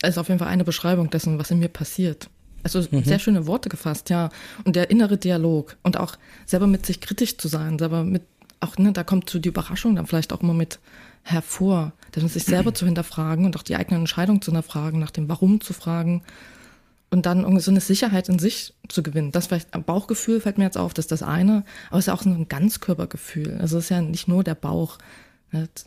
[0.00, 2.28] Das ist auf jeden Fall eine Beschreibung dessen, was in mir passiert.
[2.62, 3.04] Also mhm.
[3.04, 4.30] sehr schöne Worte gefasst, ja.
[4.64, 8.22] Und der innere Dialog und auch selber mit sich kritisch zu sein, selber mit,
[8.60, 10.78] auch, ne, da kommt so die Überraschung dann vielleicht auch immer mit
[11.22, 15.28] hervor, denn sich selber zu hinterfragen und auch die eigene Entscheidung zu hinterfragen, nach dem
[15.28, 16.22] Warum zu fragen
[17.14, 19.30] und dann irgendwie so eine Sicherheit in sich zu gewinnen.
[19.30, 22.06] Das vielleicht ein Bauchgefühl fällt mir jetzt auf, das ist das eine, aber es ist
[22.08, 23.56] ja auch so ein Ganzkörpergefühl.
[23.60, 24.98] Also es ist ja nicht nur der Bauch.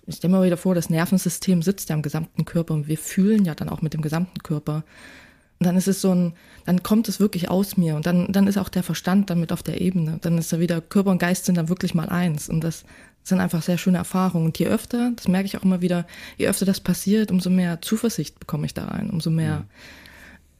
[0.05, 3.43] Ich stelle mir wieder vor, das Nervensystem sitzt ja im gesamten Körper und wir fühlen
[3.43, 4.85] ja dann auch mit dem gesamten Körper.
[5.59, 6.33] Und dann ist es so ein,
[6.65, 9.63] dann kommt es wirklich aus mir und dann, dann ist auch der Verstand damit auf
[9.63, 10.19] der Ebene.
[10.21, 12.85] Dann ist da wieder Körper und Geist sind dann wirklich mal eins und das
[13.23, 14.45] sind einfach sehr schöne Erfahrungen.
[14.45, 17.81] Und je öfter, das merke ich auch immer wieder, je öfter das passiert, umso mehr
[17.81, 19.65] Zuversicht bekomme ich da rein, umso mehr mhm.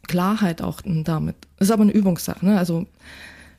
[0.07, 1.35] Klarheit auch damit.
[1.57, 2.57] Das ist aber eine Übungssache, ne?
[2.57, 2.87] Also,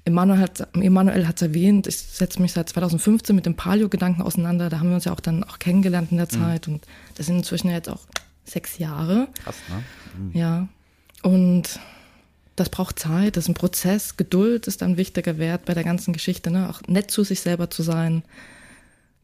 [0.04, 4.70] Emanuel hat Emanuel hat's erwähnt, ich setze mich seit 2015 mit dem Paleo-Gedanken auseinander.
[4.70, 6.40] Da haben wir uns ja auch dann auch kennengelernt in der mhm.
[6.40, 8.00] Zeit und das sind inzwischen jetzt auch
[8.44, 9.28] sechs Jahre.
[9.44, 9.84] Krass, ne?
[10.18, 10.38] Mhm.
[10.38, 10.68] Ja.
[11.22, 11.78] Und
[12.56, 14.16] das braucht Zeit, das ist ein Prozess.
[14.16, 16.68] Geduld ist ein wichtiger Wert bei der ganzen Geschichte, ne?
[16.68, 18.22] auch nett zu sich selber zu sein,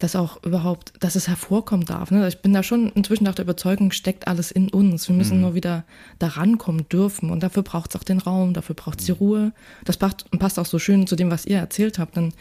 [0.04, 2.10] dass auch überhaupt, dass es hervorkommen darf.
[2.10, 2.26] Ne?
[2.28, 5.08] Ich bin da schon inzwischen nach der Überzeugung, steckt alles in uns.
[5.08, 5.42] Wir müssen mhm.
[5.42, 5.84] nur wieder
[6.18, 7.30] da rankommen dürfen.
[7.30, 9.52] Und dafür braucht es auch den Raum, dafür braucht es die Ruhe.
[9.84, 12.32] Das passt, passt auch so schön zu dem, was ihr erzählt habt, dann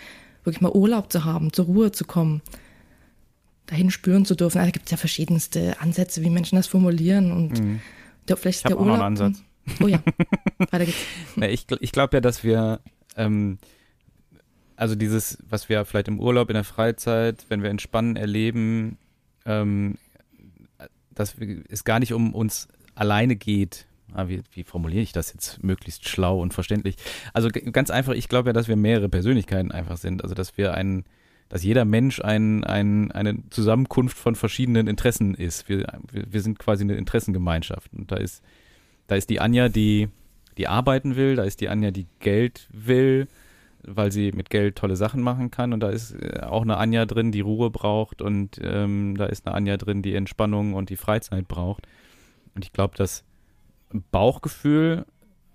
[0.44, 2.42] wirklich mal Urlaub zu haben, zur Ruhe zu kommen,
[3.66, 4.60] dahin spüren zu dürfen.
[4.60, 7.80] Also, da gibt es ja verschiedenste Ansätze, wie Menschen das formulieren und mhm
[8.28, 9.44] der, vielleicht auch noch einen Ansatz.
[9.82, 10.02] Oh ja,
[10.58, 10.98] weiter geht's.
[11.36, 12.80] Na, ich ich glaube ja, dass wir,
[13.16, 13.58] ähm,
[14.84, 18.98] also dieses, was wir vielleicht im Urlaub, in der Freizeit, wenn wir entspannen, erleben,
[19.46, 19.96] ähm,
[21.10, 21.36] dass
[21.70, 23.86] es gar nicht um uns alleine geht.
[24.14, 26.98] Ah, wie, wie formuliere ich das jetzt möglichst schlau und verständlich?
[27.32, 30.22] Also ganz einfach, ich glaube ja, dass wir mehrere Persönlichkeiten einfach sind.
[30.22, 31.06] Also dass wir einen
[31.48, 35.70] dass jeder Mensch ein, ein, eine Zusammenkunft von verschiedenen Interessen ist.
[35.70, 37.94] Wir, wir, wir sind quasi eine Interessengemeinschaft.
[37.94, 38.44] Und da ist,
[39.08, 40.10] da ist die Anja, die,
[40.58, 43.30] die arbeiten will, da ist die Anja, die Geld will,
[43.86, 45.74] weil sie mit Geld tolle Sachen machen kann.
[45.74, 48.22] Und da ist äh, auch eine Anja drin, die Ruhe braucht.
[48.22, 51.88] Und ähm, da ist eine Anja drin, die Entspannung und die Freizeit braucht.
[52.56, 53.24] Und ich glaube, dass
[54.12, 55.06] Bauchgefühl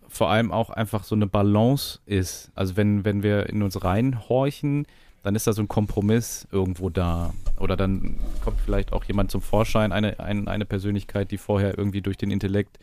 [0.09, 2.51] vor allem auch einfach so eine Balance ist.
[2.55, 4.87] Also wenn, wenn wir in uns reinhorchen,
[5.23, 7.35] dann ist da so ein Kompromiss irgendwo da.
[7.59, 12.01] Oder dann kommt vielleicht auch jemand zum Vorschein, eine, eine, eine Persönlichkeit, die vorher irgendwie
[12.01, 12.79] durch den Intellekt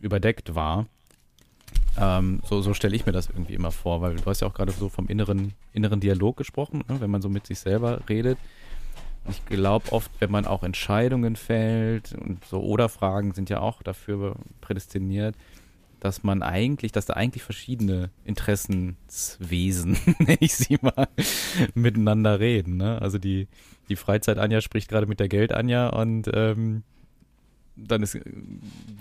[0.00, 0.86] überdeckt war.
[2.00, 4.54] Ähm, so so stelle ich mir das irgendwie immer vor, weil du hast ja auch
[4.54, 8.38] gerade so vom inneren, inneren Dialog gesprochen, ne, wenn man so mit sich selber redet.
[9.28, 14.36] Ich glaube oft, wenn man auch Entscheidungen fällt und so Oder-Fragen sind ja auch dafür
[14.60, 15.34] prädestiniert,
[16.00, 21.08] dass man eigentlich, dass da eigentlich verschiedene Interessenswesen, nenne ich sie mal,
[21.74, 22.76] miteinander reden.
[22.76, 23.02] Ne?
[23.02, 23.48] Also die,
[23.88, 26.84] die Freizeit-Anja spricht gerade mit der Geld-Anja und ähm,
[27.86, 28.18] dann ist,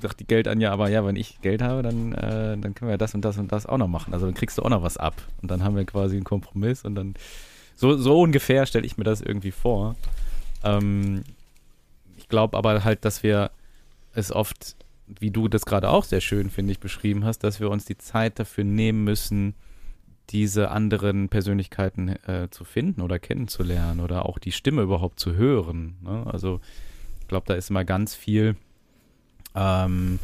[0.02, 3.16] sagt die Geld-Anja, aber ja, wenn ich Geld habe, dann, äh, dann können wir das
[3.16, 4.13] und das und das auch noch machen.
[4.13, 5.16] Also dann kriegst du auch noch was ab.
[5.42, 7.16] Und dann haben wir quasi einen Kompromiss und dann
[7.76, 9.96] so, so ungefähr stelle ich mir das irgendwie vor.
[10.63, 11.24] Ähm,
[12.18, 13.52] ich glaube aber halt, dass wir
[14.13, 14.76] es oft
[15.08, 17.98] wie du das gerade auch sehr schön, finde ich, beschrieben hast, dass wir uns die
[17.98, 19.56] Zeit dafür nehmen müssen,
[20.30, 25.96] diese anderen Persönlichkeiten äh, zu finden oder kennenzulernen oder auch die Stimme überhaupt zu hören.
[26.02, 26.26] Ne?
[26.28, 26.60] Also
[27.22, 28.58] ich glaube, da ist immer ganz viel,
[29.58, 30.20] ähm,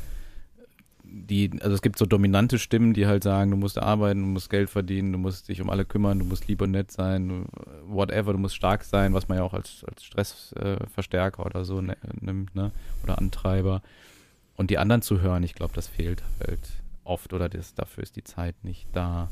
[1.03, 4.49] die, also es gibt so dominante Stimmen, die halt sagen, du musst arbeiten, du musst
[4.49, 7.45] Geld verdienen, du musst dich um alle kümmern, du musst lieb und nett sein,
[7.85, 11.97] whatever, du musst stark sein, was man ja auch als, als Stressverstärker oder so ne,
[12.19, 12.71] nimmt, ne?
[13.03, 13.81] Oder Antreiber.
[14.55, 16.59] Und die anderen zu hören, ich glaube, das fehlt halt
[17.03, 19.29] oft oder das, dafür ist die Zeit nicht da.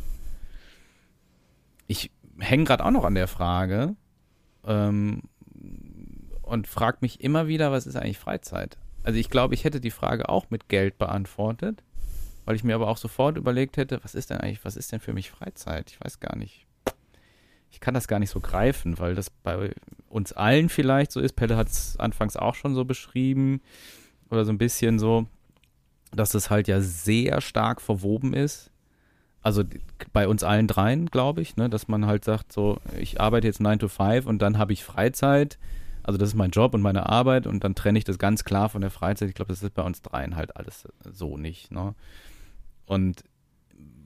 [1.87, 3.95] Ich hänge gerade auch noch an der Frage
[4.65, 5.23] ähm,
[6.41, 8.77] und frage mich immer wieder, was ist eigentlich Freizeit?
[9.03, 11.83] Also ich glaube, ich hätte die Frage auch mit Geld beantwortet,
[12.45, 14.99] weil ich mir aber auch sofort überlegt hätte, was ist denn eigentlich, was ist denn
[14.99, 15.91] für mich Freizeit?
[15.91, 16.67] Ich weiß gar nicht.
[17.71, 19.73] Ich kann das gar nicht so greifen, weil das bei
[20.09, 21.35] uns allen vielleicht so ist.
[21.35, 23.61] Pelle hat es anfangs auch schon so beschrieben
[24.29, 25.25] oder so ein bisschen so,
[26.11, 28.71] dass es halt ja sehr stark verwoben ist.
[29.41, 29.63] Also
[30.13, 33.59] bei uns allen dreien, glaube ich, ne, dass man halt sagt, so, ich arbeite jetzt
[33.59, 35.57] 9 to 5 und dann habe ich Freizeit.
[36.03, 38.69] Also das ist mein Job und meine Arbeit und dann trenne ich das ganz klar
[38.69, 39.29] von der Freizeit.
[39.29, 41.71] Ich glaube, das ist bei uns dreien halt alles so nicht.
[41.71, 41.95] Ne?
[42.85, 43.23] Und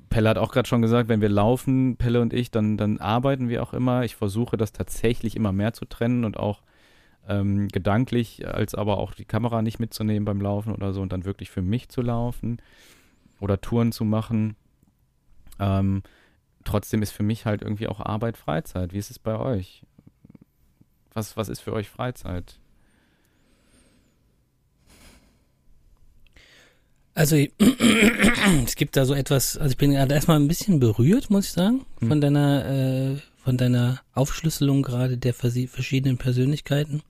[0.10, 3.50] Pelle hat auch gerade schon gesagt, wenn wir laufen, Pelle und ich, dann, dann arbeiten
[3.50, 4.04] wir auch immer.
[4.04, 6.62] Ich versuche das tatsächlich immer mehr zu trennen und auch
[7.28, 11.26] ähm, gedanklich, als aber auch die Kamera nicht mitzunehmen beim Laufen oder so und dann
[11.26, 12.62] wirklich für mich zu laufen
[13.40, 14.56] oder Touren zu machen.
[15.60, 16.04] Ähm,
[16.64, 18.94] trotzdem ist für mich halt irgendwie auch Arbeit Freizeit.
[18.94, 19.84] Wie ist es bei euch?
[21.16, 22.60] Was, was ist für euch Freizeit?
[27.14, 27.38] Also
[28.66, 31.54] es gibt da so etwas, also ich bin gerade erstmal ein bisschen berührt, muss ich
[31.54, 32.10] sagen, hm.
[32.10, 37.02] von deiner, äh, von deiner Aufschlüsselung gerade der verschiedenen Persönlichkeiten.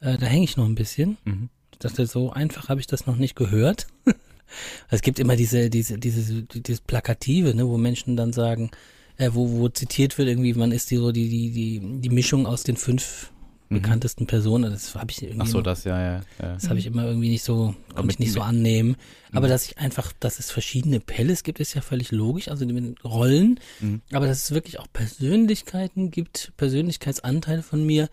[0.00, 1.18] Äh, da hänge ich noch ein bisschen.
[1.24, 1.50] Mhm.
[1.72, 3.88] Ich dachte, so einfach habe ich das noch nicht gehört.
[4.88, 8.70] es gibt immer diese, diese, diese, dieses Plakative, ne, wo Menschen dann sagen,
[9.18, 12.46] äh, wo, wo zitiert wird, irgendwie, man ist die so die, die, die, die Mischung
[12.46, 13.32] aus den fünf
[13.68, 13.76] mhm.
[13.76, 14.70] bekanntesten Personen.
[14.70, 15.42] Das habe ich irgendwie.
[15.42, 16.20] Ach so, das, ja, ja.
[16.40, 16.54] ja.
[16.54, 18.96] Das habe ich immer irgendwie nicht so, konnte ich nicht so annehmen.
[19.32, 19.50] Aber mhm.
[19.50, 22.48] dass ich einfach, dass es verschiedene Pelles gibt, ist ja völlig logisch.
[22.48, 23.60] Also mit Rollen.
[23.80, 24.00] Mhm.
[24.12, 28.08] Aber dass es wirklich auch Persönlichkeiten gibt, Persönlichkeitsanteile von mir,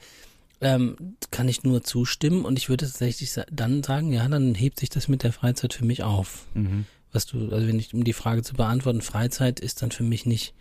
[0.62, 0.96] ähm,
[1.30, 2.46] kann ich nur zustimmen.
[2.46, 5.86] Und ich würde tatsächlich dann sagen, ja, dann hebt sich das mit der Freizeit für
[5.86, 6.48] mich auf.
[6.56, 6.86] Mhm.
[7.12, 10.26] Was du, also wenn ich, um die Frage zu beantworten, Freizeit ist dann für mich
[10.26, 10.54] nicht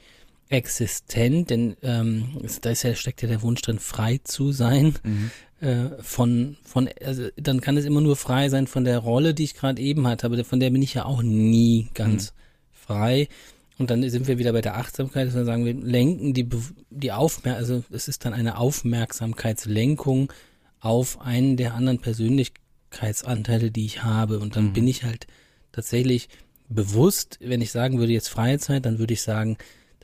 [0.48, 4.94] existent, denn ähm, da ist ja, steckt ja der Wunsch drin, frei zu sein.
[5.02, 5.30] Mhm.
[5.61, 9.44] Äh, von, von, also dann kann es immer nur frei sein von der Rolle, die
[9.44, 12.37] ich gerade eben hatte, aber von der bin ich ja auch nie ganz mhm.
[12.72, 13.28] frei.
[13.76, 16.48] Und dann sind wir wieder bei der Achtsamkeit, dass wir sagen, wir lenken die,
[16.90, 20.33] die Aufmerksamkeit, also es ist dann eine Aufmerksamkeitslenkung
[20.78, 24.38] auf einen der anderen Persönlichkeitsanteile, die ich habe.
[24.38, 24.72] Und dann mhm.
[24.74, 25.26] bin ich halt
[25.72, 26.28] tatsächlich
[26.68, 29.57] bewusst, wenn ich sagen würde, jetzt Freizeit, dann würde ich sagen,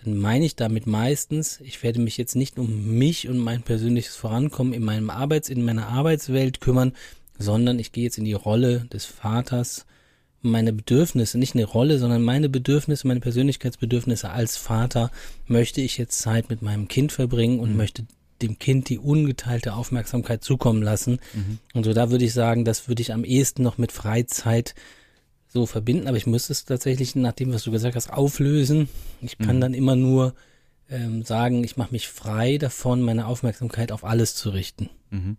[0.05, 4.17] dann meine ich damit meistens, ich werde mich jetzt nicht um mich und mein persönliches
[4.17, 6.93] Vorankommen in meinem Arbeits, in meiner Arbeitswelt kümmern,
[7.39, 9.87] sondern ich gehe jetzt in die Rolle des Vaters,
[10.43, 15.11] meine Bedürfnisse, nicht eine Rolle, sondern meine Bedürfnisse, meine Persönlichkeitsbedürfnisse als Vater
[15.47, 17.77] möchte ich jetzt Zeit mit meinem Kind verbringen und mhm.
[17.77, 18.07] möchte
[18.41, 21.21] dem Kind die ungeteilte Aufmerksamkeit zukommen lassen.
[21.35, 21.59] Mhm.
[21.75, 24.75] Und so da würde ich sagen, das würde ich am ehesten noch mit Freizeit
[25.53, 28.89] so verbinden, aber ich müsste es tatsächlich nach dem, was du gesagt hast, auflösen.
[29.21, 29.61] Ich kann mhm.
[29.61, 30.35] dann immer nur
[30.89, 35.37] ähm, sagen, ich mache mich frei davon, meine Aufmerksamkeit auf alles zu richten, mhm.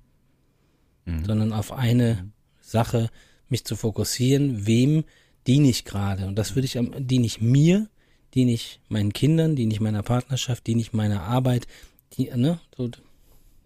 [1.06, 1.26] Mhm.
[1.26, 2.32] sondern auf eine mhm.
[2.60, 3.10] Sache
[3.48, 5.06] mich zu fokussieren, wem
[5.48, 6.28] diene ich gerade.
[6.28, 7.88] Und das würde ich, diene ich mir,
[8.34, 11.68] diene ich meinen Kindern, diene ich meiner Partnerschaft, diene ich meiner Arbeit,
[12.14, 12.90] die, ne, so,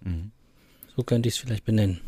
[0.02, 0.32] mhm.
[0.96, 2.02] so könnte ich es vielleicht benennen.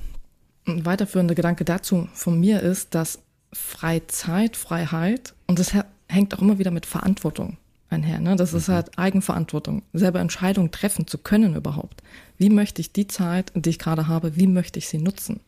[0.66, 5.74] Ein weiterführender Gedanke dazu von mir ist, dass Freizeit, Freiheit und das
[6.08, 7.58] hängt auch immer wieder mit Verantwortung
[7.90, 8.20] einher.
[8.20, 8.36] Ne?
[8.36, 8.58] Das mhm.
[8.58, 12.04] ist halt Eigenverantwortung, selber Entscheidungen treffen zu können überhaupt.
[12.38, 15.40] Wie möchte ich die Zeit, die ich gerade habe, wie möchte ich sie nutzen?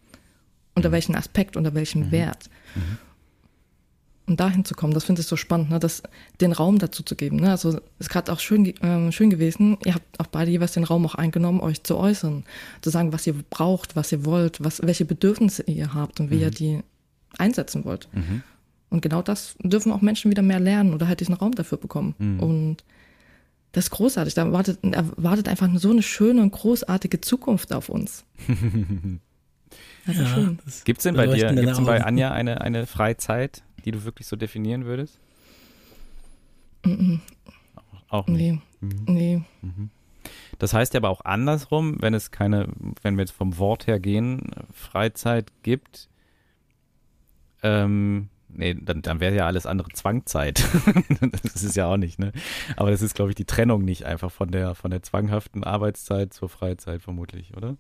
[0.76, 0.94] Unter mhm.
[0.94, 2.12] welchem Aspekt, unter welchem mhm.
[2.12, 2.50] Wert?
[2.76, 2.98] Mhm.
[4.28, 5.80] Und dahin zu kommen, das finde ich so spannend, ne?
[5.80, 6.04] das,
[6.40, 7.38] den Raum dazu zu geben.
[7.38, 7.50] Ne?
[7.50, 11.04] Also ist gerade auch schön, äh, schön gewesen, ihr habt auch beide jeweils den Raum
[11.08, 12.44] auch eingenommen, euch zu äußern,
[12.82, 16.42] zu sagen, was ihr braucht, was ihr wollt, was, welche Bedürfnisse ihr habt und wie
[16.42, 16.52] ihr mhm.
[16.52, 16.84] die
[17.38, 18.10] einsetzen wollt.
[18.14, 18.44] Mhm.
[18.90, 22.16] Und genau das dürfen auch Menschen wieder mehr lernen oder halt diesen Raum dafür bekommen.
[22.18, 22.40] Mhm.
[22.40, 22.84] Und
[23.72, 24.34] das ist großartig.
[24.34, 28.26] Da wartet, erwartet einfach so eine schöne und großartige Zukunft auf uns.
[30.08, 33.92] ja, Gibt es denn bei dir, gibt es denn bei Anja eine, eine Freizeit, die
[33.92, 35.20] du wirklich so definieren würdest?
[36.84, 37.22] Mhm.
[38.10, 38.40] Auch nicht.
[38.40, 38.60] Nee.
[38.82, 39.04] Mhm.
[39.06, 39.42] nee.
[39.62, 39.90] Mhm.
[40.58, 42.68] Das heißt aber auch andersrum, wenn es keine,
[43.02, 46.09] wenn wir jetzt vom Wort her gehen, Freizeit gibt,
[47.64, 50.64] ähm, nee, dann, dann wäre ja alles andere Zwangzeit.
[51.44, 52.32] das ist ja auch nicht, ne?
[52.76, 56.34] Aber das ist, glaube ich, die Trennung nicht einfach von der, von der zwanghaften Arbeitszeit
[56.34, 57.78] zur Freizeit vermutlich, oder?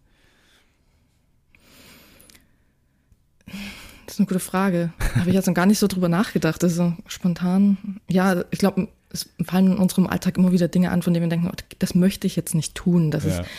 [4.05, 4.91] Das ist eine gute Frage.
[5.15, 6.63] Habe ich jetzt noch gar nicht so drüber nachgedacht.
[6.63, 7.99] Also spontan.
[8.07, 11.29] Ja, ich glaube, es fallen in unserem Alltag immer wieder Dinge an, von denen wir
[11.29, 13.11] denken, oh, das möchte ich jetzt nicht tun.
[13.11, 13.39] Das ja.
[13.39, 13.49] ist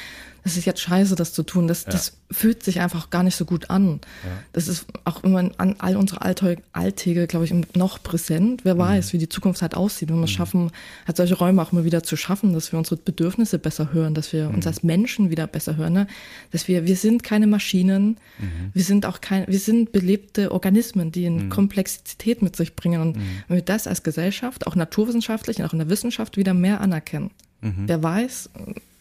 [0.44, 1.68] das ist jetzt scheiße, das zu tun.
[1.68, 1.92] Das, ja.
[1.92, 4.00] das fühlt sich einfach gar nicht so gut an.
[4.24, 4.30] Ja.
[4.52, 8.64] Das ist auch immer an all unsere Alltäge, glaube ich, noch präsent.
[8.64, 8.78] Wer mhm.
[8.78, 10.08] weiß, wie die Zukunft halt aussieht.
[10.08, 10.36] Wenn wir es mhm.
[10.36, 10.70] schaffen,
[11.06, 14.32] halt solche Räume auch immer wieder zu schaffen, dass wir unsere Bedürfnisse besser hören, dass
[14.32, 14.56] wir mhm.
[14.56, 15.92] uns als Menschen wieder besser hören.
[15.92, 16.06] Ne?
[16.52, 18.70] Dass wir, wir sind keine Maschinen, mhm.
[18.72, 21.50] wir sind auch kein, wir sind belebte Organismen, die eine mhm.
[21.50, 23.00] Komplexität mit sich bringen.
[23.00, 23.16] Und
[23.48, 27.30] wenn wir das als Gesellschaft, auch naturwissenschaftlich und auch in der Wissenschaft wieder mehr anerkennen,
[27.62, 28.48] wer weiß,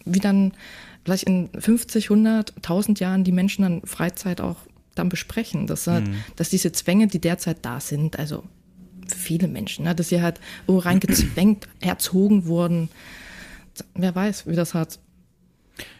[0.05, 0.53] wie dann
[1.03, 4.57] vielleicht in 50, 100, 1000 Jahren die Menschen dann Freizeit auch
[4.95, 6.15] dann besprechen, dass, halt, mhm.
[6.35, 8.43] dass diese Zwänge, die derzeit da sind, also
[9.07, 12.89] viele Menschen, ne, dass sie halt wo reingezwängt, erzogen wurden.
[13.95, 14.99] Wer weiß, wie das hat.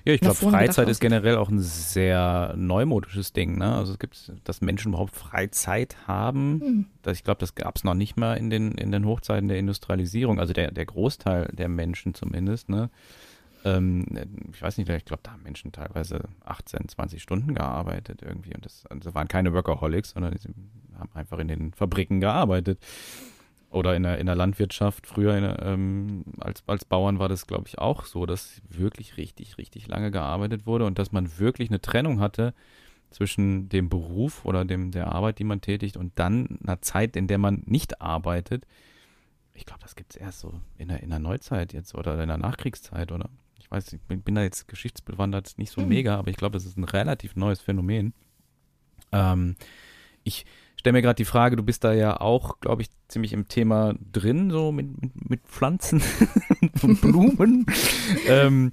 [0.04, 3.58] Ja, ich glaube, Freizeit ist generell auch ein sehr neumodisches Ding.
[3.58, 3.74] Ne?
[3.74, 6.60] Also es gibt, dass Menschen überhaupt Freizeit haben.
[6.60, 6.86] Hm.
[7.02, 9.58] Das, ich glaube, das gab es noch nicht mal in den, in den Hochzeiten der
[9.58, 10.40] Industrialisierung.
[10.40, 12.68] Also der, der Großteil der Menschen zumindest.
[12.68, 12.90] Ne?
[13.66, 14.06] Ähm,
[14.54, 18.54] ich weiß nicht, ich glaube, da haben Menschen teilweise 18, 20 Stunden gearbeitet irgendwie.
[18.56, 20.50] Und das also waren keine Workaholics, sondern die
[20.98, 22.80] haben einfach in den Fabriken gearbeitet
[23.72, 27.68] oder in der, in der Landwirtschaft, früher der, ähm, als, als Bauern war das, glaube
[27.68, 31.82] ich, auch so, dass wirklich richtig, richtig lange gearbeitet wurde und dass man wirklich eine
[31.82, 32.54] Trennung hatte
[33.12, 37.28] zwischen dem Beruf oder dem, der Arbeit, die man tätigt und dann einer Zeit, in
[37.28, 38.66] der man nicht arbeitet.
[39.54, 42.28] Ich glaube, das gibt es erst so in der, in der Neuzeit jetzt oder in
[42.28, 43.30] der Nachkriegszeit oder
[43.70, 45.90] ich weiß, ich bin, bin da jetzt geschichtsbewandert nicht so mhm.
[45.90, 48.14] mega, aber ich glaube, das ist ein relativ neues Phänomen.
[49.12, 49.56] Ähm,
[50.24, 50.46] ich,
[50.80, 53.94] stelle mir gerade die Frage, du bist da ja auch, glaube ich, ziemlich im Thema
[54.12, 56.02] drin, so mit, mit, mit Pflanzen
[56.82, 57.66] und Blumen.
[58.28, 58.72] ähm,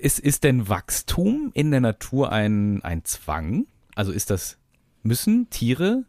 [0.00, 3.66] ist, ist denn Wachstum in der Natur ein, ein Zwang?
[3.94, 4.58] Also ist das,
[5.02, 6.04] müssen Tiere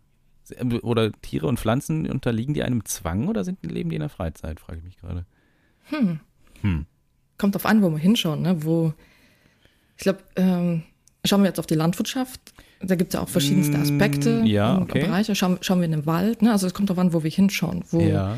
[0.82, 4.60] oder Tiere und Pflanzen unterliegen die einem Zwang oder sind, leben die in der Freizeit,
[4.60, 5.26] frage ich mich gerade.
[5.86, 6.20] Hm.
[6.62, 6.86] hm.
[7.42, 8.64] Kommt drauf an, wo wir hinschauen, ne?
[8.64, 8.94] Wo,
[9.98, 10.84] ich glaube, ähm,
[11.26, 14.80] schauen wir jetzt auf die Landwirtschaft da gibt es ja auch verschiedenste mm, Aspekte ja,
[14.80, 15.06] okay.
[15.06, 15.36] Bereiche.
[15.36, 16.52] Schauen, schauen wir in den Wald, ne?
[16.52, 17.84] Also es kommt darauf an, wo wir hinschauen.
[17.92, 18.38] Wo, ja.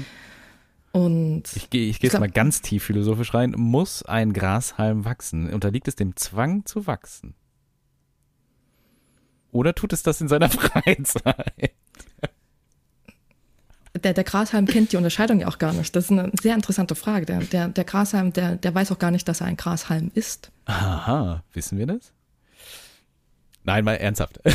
[0.91, 3.53] Und ich gehe ich geh jetzt mal ganz tief philosophisch rein.
[3.57, 5.49] Muss ein Grashalm wachsen?
[5.51, 7.35] Unterliegt es dem Zwang zu wachsen?
[9.51, 11.73] Oder tut es das in seiner Freizeit?
[14.01, 15.95] Der, der Grashalm kennt die Unterscheidung ja auch gar nicht.
[15.95, 17.27] Das ist eine sehr interessante Frage.
[17.27, 20.51] Der, der, der Grashalm, der, der weiß auch gar nicht, dass er ein Grashalm ist.
[20.65, 22.11] Aha, wissen wir das?
[23.65, 24.39] Nein, mal ernsthaft.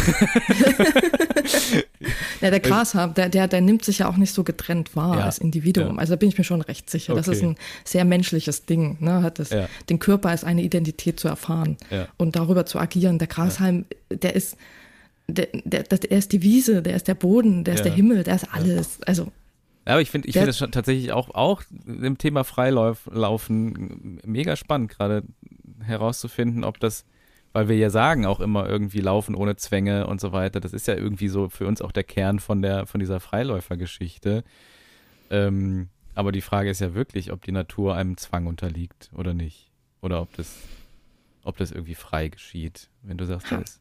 [2.41, 5.25] ja, der Grasham, der, der, der nimmt sich ja auch nicht so getrennt wahr ja,
[5.25, 5.95] als Individuum.
[5.95, 6.01] Ja.
[6.01, 7.15] Also da bin ich mir schon recht sicher.
[7.15, 7.21] Okay.
[7.21, 8.99] Das ist ein sehr menschliches Ding.
[9.01, 9.23] Ne?
[9.23, 9.67] Hat das, ja.
[9.89, 11.79] Den Körper als eine Identität zu erfahren
[12.19, 13.19] und darüber zu agieren.
[13.19, 14.59] Der Grashalm, der ist,
[15.29, 18.35] der, der, der ist die Wiese, der ist der Boden, der ist der Himmel, der
[18.35, 19.01] ist alles.
[19.03, 19.31] Also
[19.85, 25.23] aber ich finde ich finde es tatsächlich auch, auch im Thema Freilaufen mega spannend, gerade
[25.81, 27.07] herauszufinden, ob das
[27.53, 30.61] weil wir ja sagen auch immer irgendwie laufen ohne Zwänge und so weiter.
[30.61, 34.45] Das ist ja irgendwie so für uns auch der Kern von der, von dieser Freiläufergeschichte.
[35.31, 39.71] Ähm, aber die Frage ist ja wirklich, ob die Natur einem Zwang unterliegt oder nicht.
[40.03, 40.55] Oder ob das,
[41.43, 43.81] ob das irgendwie frei geschieht, wenn du sagst, das.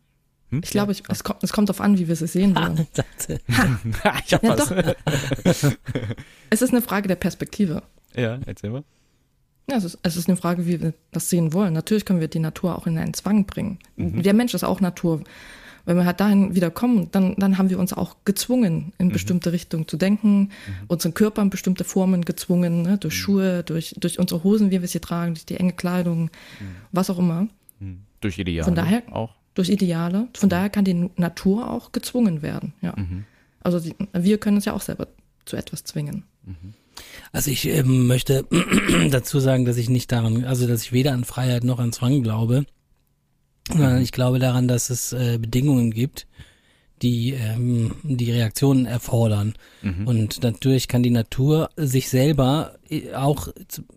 [0.50, 0.62] Hm?
[0.64, 2.88] Ich glaube, es, kommt, es kommt darauf an, wie wir es sehen wollen.
[4.26, 5.76] ich hab ja, was.
[6.50, 7.84] es ist eine Frage der Perspektive.
[8.16, 8.84] Ja, erzähl mal.
[9.70, 11.74] Ja, es ist, es ist eine Frage, wie wir das sehen wollen.
[11.74, 13.80] Natürlich können wir die Natur auch in einen Zwang bringen.
[13.98, 14.24] Mhm.
[14.24, 15.24] Der Mensch ist auch Natur.
[15.84, 19.12] Wenn wir halt dahin wieder kommen, dann, dann haben wir uns auch gezwungen, in mhm.
[19.14, 20.52] bestimmte Richtungen zu denken, mhm.
[20.88, 22.98] unseren Körper in bestimmte Formen gezwungen, ne?
[22.98, 23.20] durch mhm.
[23.20, 26.76] Schuhe, durch, durch unsere Hosen, wie wir sie tragen, durch die enge Kleidung, mhm.
[26.92, 27.48] was auch immer.
[27.80, 28.02] Mhm.
[28.22, 29.34] Durch Ideale Von daher, auch.
[29.58, 30.28] Durch Ideale.
[30.36, 32.74] Von daher kann die Natur auch gezwungen werden.
[32.84, 32.94] Ja.
[33.62, 35.08] Also die, wir können uns ja auch selber
[35.46, 36.26] zu etwas zwingen.
[37.32, 38.46] Also ich ähm, möchte
[39.10, 42.22] dazu sagen, dass ich nicht daran, also dass ich weder an Freiheit noch an Zwang
[42.22, 42.66] glaube,
[43.68, 46.28] sondern ich glaube daran, dass es äh, Bedingungen gibt,
[47.02, 49.56] die ähm, die Reaktionen erfordern.
[49.82, 50.08] Mhm.
[50.08, 53.50] Und natürlich kann die Natur sich selber äh, auch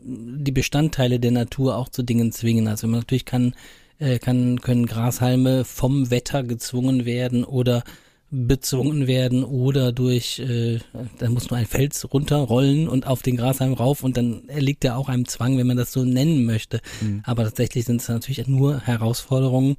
[0.03, 2.67] die Bestandteile der Natur auch zu Dingen zwingen.
[2.67, 3.55] Also man natürlich kann
[4.01, 7.85] äh, kann können Grashalme vom Wetter gezwungen werden oder
[8.31, 10.79] bezwungen werden oder durch, äh,
[11.19, 14.97] da muss nur ein Fels runterrollen und auf den Grashalm rauf und dann erliegt er
[14.97, 16.81] auch einem Zwang, wenn man das so nennen möchte.
[17.01, 17.23] Mhm.
[17.25, 19.77] Aber tatsächlich sind es natürlich nur Herausforderungen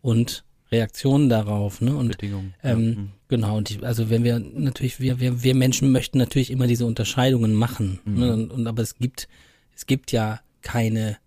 [0.00, 1.94] und Reaktionen darauf, ne?
[1.94, 2.54] Und Bedingungen.
[2.62, 3.00] Ähm, ja.
[3.00, 3.08] mhm.
[3.28, 6.86] genau, und ich, also wenn wir natürlich, wir, wir, wir Menschen möchten natürlich immer diese
[6.86, 8.00] Unterscheidungen machen.
[8.04, 8.18] Mhm.
[8.18, 8.32] Ne?
[8.32, 9.28] Und, und aber es gibt,
[9.76, 11.18] es gibt ja keine,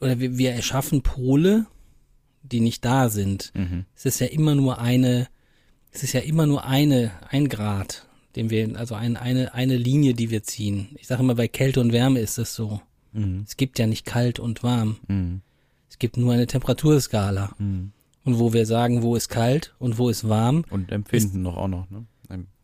[0.00, 1.66] oder wir, wir erschaffen Pole,
[2.42, 3.52] die nicht da sind.
[3.54, 3.84] Mhm.
[3.94, 5.28] Es ist ja immer nur eine
[5.90, 10.14] es ist ja immer nur eine, ein Grad, den wir, also ein, eine, eine Linie,
[10.14, 10.88] die wir ziehen.
[10.96, 12.80] Ich sage immer, bei Kälte und Wärme ist es so.
[13.12, 13.44] Mhm.
[13.46, 14.98] Es gibt ja nicht kalt und warm.
[15.08, 15.40] Mhm.
[15.88, 17.54] Es gibt nur eine Temperaturskala.
[17.58, 17.92] Mhm.
[18.24, 20.64] Und wo wir sagen, wo ist kalt und wo ist warm.
[20.70, 22.04] Und empfinden ist, noch auch noch, ne?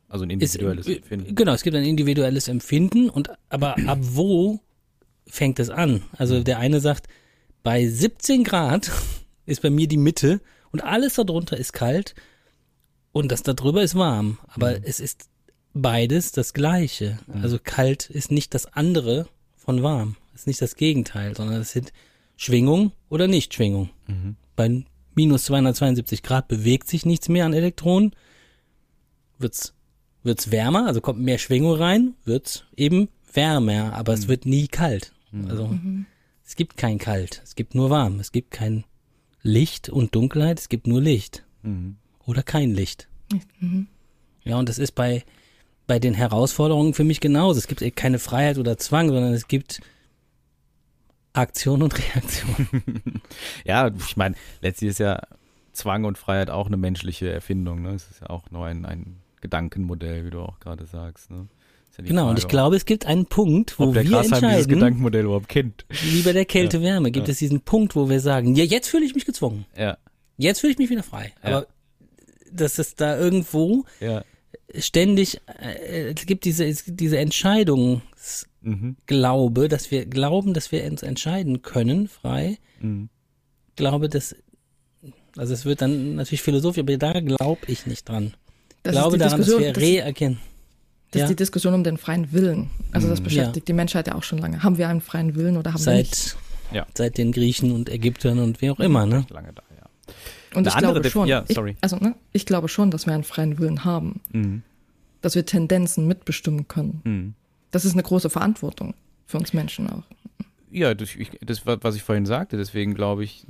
[0.08, 1.34] Also ein individuelles ist, Empfinden.
[1.34, 4.60] Genau, es gibt ein individuelles Empfinden und aber ab wo
[5.26, 6.02] fängt es an?
[6.12, 7.08] Also der eine sagt,
[7.64, 8.92] bei 17 Grad
[9.46, 10.40] ist bei mir die Mitte
[10.70, 12.14] und alles darunter ist kalt
[13.10, 14.84] und das da drüber ist warm, aber mhm.
[14.84, 15.28] es ist
[15.72, 17.18] beides das Gleiche.
[17.26, 17.42] Mhm.
[17.42, 20.16] Also kalt ist nicht das andere von warm.
[20.34, 21.92] ist nicht das Gegenteil, sondern es sind
[22.36, 23.90] Schwingung oder Nichtschwingung.
[24.06, 24.36] Mhm.
[24.56, 24.84] Bei
[25.14, 28.14] minus 272 Grad bewegt sich nichts mehr an Elektronen.
[29.38, 29.74] Wird's,
[30.22, 34.28] wird's wärmer, also kommt mehr Schwingung rein, wird's eben wärmer, aber es mhm.
[34.28, 35.12] wird nie kalt.
[35.30, 35.50] Mhm.
[35.50, 36.06] Also, mhm.
[36.44, 38.20] Es gibt kein Kalt, es gibt nur warm.
[38.20, 38.84] Es gibt kein
[39.42, 41.44] Licht und Dunkelheit, es gibt nur Licht.
[41.62, 41.96] Mhm.
[42.26, 43.08] Oder kein Licht.
[44.44, 45.24] Ja, und das ist bei,
[45.86, 47.58] bei den Herausforderungen für mich genauso.
[47.58, 49.80] Es gibt eben keine Freiheit oder Zwang, sondern es gibt
[51.32, 52.68] Aktion und Reaktion.
[53.64, 55.20] Ja, ich meine, letztlich ist ja
[55.72, 57.82] Zwang und Freiheit auch eine menschliche Erfindung.
[57.82, 57.90] Ne?
[57.90, 61.30] Es ist ja auch nur ein, ein Gedankenmodell, wie du auch gerade sagst.
[61.30, 61.48] Ne?
[61.98, 64.30] Ja Genau, und ich Frage, glaube, es gibt einen Punkt, wo ob der wir Grashalm
[64.32, 65.84] dieses entscheiden, Gedankenmodell überhaupt kennt.
[65.88, 67.32] wie bei der Kälte-Wärme, gibt Ja.
[67.32, 69.64] es diesen Punkt, wo wir sagen, ja, jetzt fühle ich mich gezwungen.
[69.78, 69.96] Ja,
[70.36, 71.32] Jetzt fühle ich mich wieder frei.
[71.44, 71.58] Ja.
[71.58, 71.66] Aber
[72.52, 74.24] dass es da irgendwo ja.
[74.76, 79.68] ständig, äh, es gibt diese, es gibt diese Entscheidungsglaube, Mhm.
[79.68, 82.58] dass wir glauben, dass wir uns entscheiden können, frei.
[82.80, 83.08] Mhm.
[83.76, 84.34] Glaube, dass,
[85.36, 88.34] also es wird dann natürlich philosophisch, aber da glaube ich nicht dran.
[88.82, 90.38] Das glaube daran, dass Diskussion, wir das, reerkennen.
[91.14, 91.24] Das ja.
[91.26, 92.70] ist die Diskussion um den freien Willen.
[92.92, 93.24] Also das Mhm.
[93.24, 94.62] beschäftigt die Menschheit ja auch schon lange.
[94.62, 96.14] Haben wir einen freien Willen oder haben wir nicht?
[96.14, 96.36] Seit,
[96.72, 96.86] Ja.
[96.94, 99.24] seit den Griechen und Ägyptern und wie auch immer, ne?
[99.30, 99.86] Lange da, ja.
[100.56, 101.26] Und Eine ich glaube Def- schon.
[101.28, 101.70] ja, sorry.
[101.72, 104.20] Ich, also, ne, ich glaube schon, dass wir einen freien Willen haben.
[104.32, 104.62] Mhm.
[105.22, 107.00] Dass wir Tendenzen mitbestimmen können.
[107.04, 107.34] Mhm.
[107.70, 108.94] Das ist eine große Verantwortung
[109.26, 110.02] für uns Menschen auch.
[110.76, 113.46] Ja, das, ich, das, was ich vorhin sagte, deswegen glaube ich,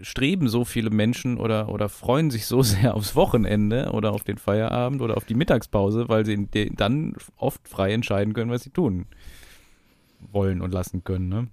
[0.00, 4.38] streben so viele Menschen oder, oder freuen sich so sehr aufs Wochenende oder auf den
[4.38, 9.04] Feierabend oder auf die Mittagspause, weil sie dann oft frei entscheiden können, was sie tun
[10.32, 11.28] wollen und lassen können.
[11.28, 11.48] Ne?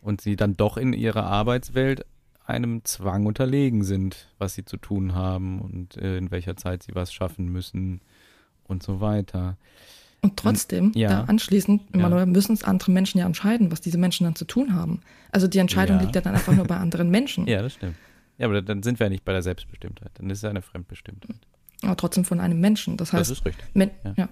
[0.00, 2.06] Und sie dann doch in ihrer Arbeitswelt
[2.46, 6.94] einem Zwang unterlegen sind, was sie zu tun haben und äh, in welcher Zeit sie
[6.94, 8.00] was schaffen müssen
[8.64, 9.58] und so weiter.
[10.22, 11.08] Und trotzdem, Ja.
[11.08, 12.26] da anschließend, Ja.
[12.26, 15.00] Müssen es andere Menschen ja entscheiden, was diese Menschen dann zu tun haben.
[15.32, 16.02] Also die Entscheidung Ja.
[16.02, 17.46] liegt ja dann einfach nur bei anderen Menschen.
[17.46, 17.94] Ja, das stimmt.
[18.38, 20.10] Ja, aber dann sind wir ja nicht bei der Selbstbestimmtheit.
[20.14, 21.36] Dann ist es ja eine Fremdbestimmtheit.
[21.82, 22.96] Aber trotzdem von einem Menschen.
[22.98, 23.64] Das Das heißt, ist richtig.
[23.74, 24.14] Men ja.
[24.16, 24.28] ja.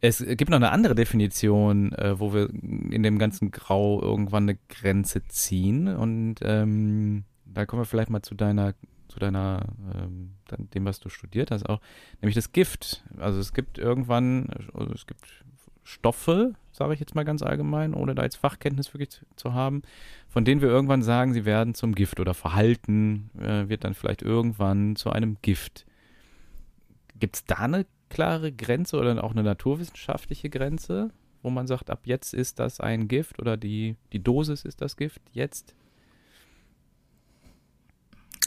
[0.00, 4.58] Es gibt noch eine andere Definition, äh, wo wir in dem ganzen Grau irgendwann eine
[4.68, 5.88] Grenze ziehen.
[5.88, 8.74] Und ähm, da kommen wir vielleicht mal zu deiner,
[9.14, 10.34] zu deiner, ähm,
[10.74, 11.80] dem, was du studiert hast, auch,
[12.20, 13.04] nämlich das Gift.
[13.16, 15.24] Also es gibt irgendwann, also es gibt
[15.84, 19.82] Stoffe, sage ich jetzt mal ganz allgemein, ohne da jetzt Fachkenntnis wirklich zu, zu haben,
[20.28, 24.22] von denen wir irgendwann sagen, sie werden zum Gift oder Verhalten äh, wird dann vielleicht
[24.22, 25.86] irgendwann zu einem Gift.
[27.20, 31.10] Gibt es da eine klare Grenze oder auch eine naturwissenschaftliche Grenze,
[31.42, 34.96] wo man sagt, ab jetzt ist das ein Gift oder die, die Dosis ist das
[34.96, 35.76] Gift jetzt?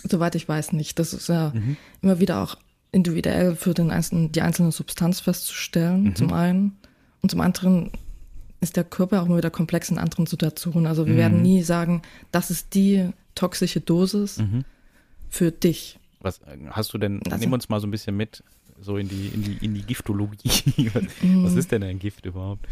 [0.10, 1.00] Soweit ich weiß nicht.
[1.00, 1.78] Das ist ja Mhm.
[2.02, 2.56] immer wieder auch
[2.92, 6.16] individuell für den einzelnen, die einzelne Substanz festzustellen, Mhm.
[6.16, 6.78] zum einen.
[7.22, 7.92] Und zum anderen
[8.62, 10.88] ist der Körper auch immer wieder komplex in anderen Situationen.
[10.88, 11.18] Also wir Mhm.
[11.18, 12.02] werden nie sagen,
[12.32, 14.64] das ist die toxische Dosis Mhm.
[15.30, 16.00] für dich.
[16.22, 18.44] Was äh, hast du denn, Also- nimm uns mal so ein bisschen mit,
[18.80, 20.50] so in die, in die, in die Giftologie.
[20.94, 21.44] was, Mhm.
[21.44, 22.66] was ist denn ein Gift überhaupt?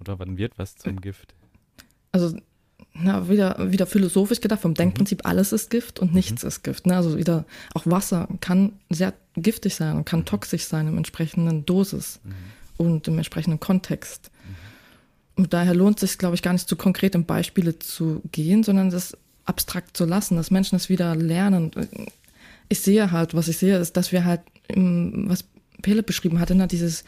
[0.00, 1.34] Oder wann wird was zum Gift?
[2.12, 2.36] Also
[3.00, 6.86] na, wieder, wieder philosophisch gedacht, vom Denkprinzip, alles ist Gift und nichts ist Gift.
[6.86, 6.96] Ne?
[6.96, 7.44] Also wieder,
[7.74, 12.20] auch Wasser kann sehr giftig sein und kann toxisch sein im entsprechenden Dosis
[12.76, 14.30] und im entsprechenden Kontext.
[15.36, 18.64] Und daher lohnt es sich, glaube ich, gar nicht zu konkret in Beispiele zu gehen,
[18.64, 21.70] sondern das abstrakt zu lassen, dass Menschen es wieder lernen.
[22.68, 24.40] Ich sehe halt, was ich sehe, ist, dass wir halt,
[24.74, 25.44] was
[25.80, 27.04] Pele beschrieben hatte, ne, dieses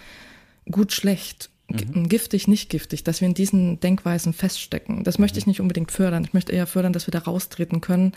[0.70, 5.04] gut-schlecht, gi- giftig, nicht giftig, dass wir in diesen Denkweisen feststecken.
[5.04, 6.24] Das möchte ich nicht unbedingt fördern.
[6.24, 8.12] Ich möchte eher fördern, dass wir da raustreten können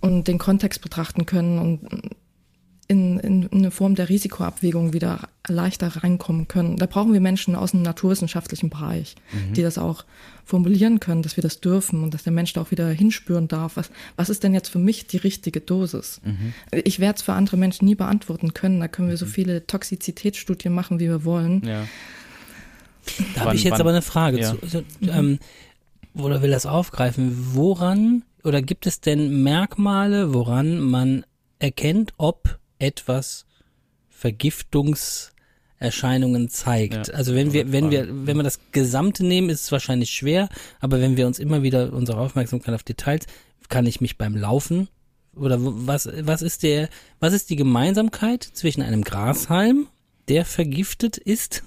[0.00, 2.12] und den Kontext betrachten können und
[2.90, 6.76] in, in eine Form der Risikoabwägung wieder leichter reinkommen können.
[6.78, 9.14] Da brauchen wir Menschen aus dem naturwissenschaftlichen Bereich,
[9.54, 10.06] die das auch
[10.42, 13.76] formulieren können, dass wir das dürfen und dass der Mensch da auch wieder hinspüren darf.
[13.76, 16.22] Was, was ist denn jetzt für mich die richtige Dosis?
[16.70, 18.80] Ich werde es für andere Menschen nie beantworten können.
[18.80, 21.62] Da können wir so viele Toxizitätsstudien machen, wie wir wollen.
[21.66, 21.86] Ja.
[23.34, 24.52] Da habe ich jetzt wann- aber eine Frage ja.
[24.52, 24.62] zu.
[24.62, 25.38] Also, ähm,
[26.14, 27.54] oder will das aufgreifen?
[27.54, 31.24] Woran oder gibt es denn Merkmale, woran man
[31.58, 33.46] erkennt, ob etwas
[34.08, 37.08] Vergiftungserscheinungen zeigt?
[37.08, 38.06] Ja, also wenn wir, wenn Frage.
[38.06, 40.48] wir, wenn wir das Gesamte nehmen, ist es wahrscheinlich schwer,
[40.80, 43.26] aber wenn wir uns immer wieder unsere Aufmerksamkeit auf Details,
[43.68, 44.88] kann ich mich beim Laufen
[45.36, 46.88] oder was, was ist der,
[47.20, 49.86] was ist die Gemeinsamkeit zwischen einem Grashalm,
[50.28, 51.64] der vergiftet ist,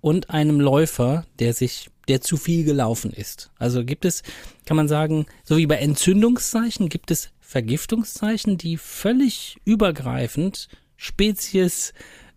[0.00, 3.50] und einem Läufer, der sich, der zu viel gelaufen ist.
[3.58, 4.22] Also gibt es,
[4.66, 11.92] kann man sagen, so wie bei Entzündungszeichen gibt es Vergiftungszeichen, die völlig übergreifend Spezies,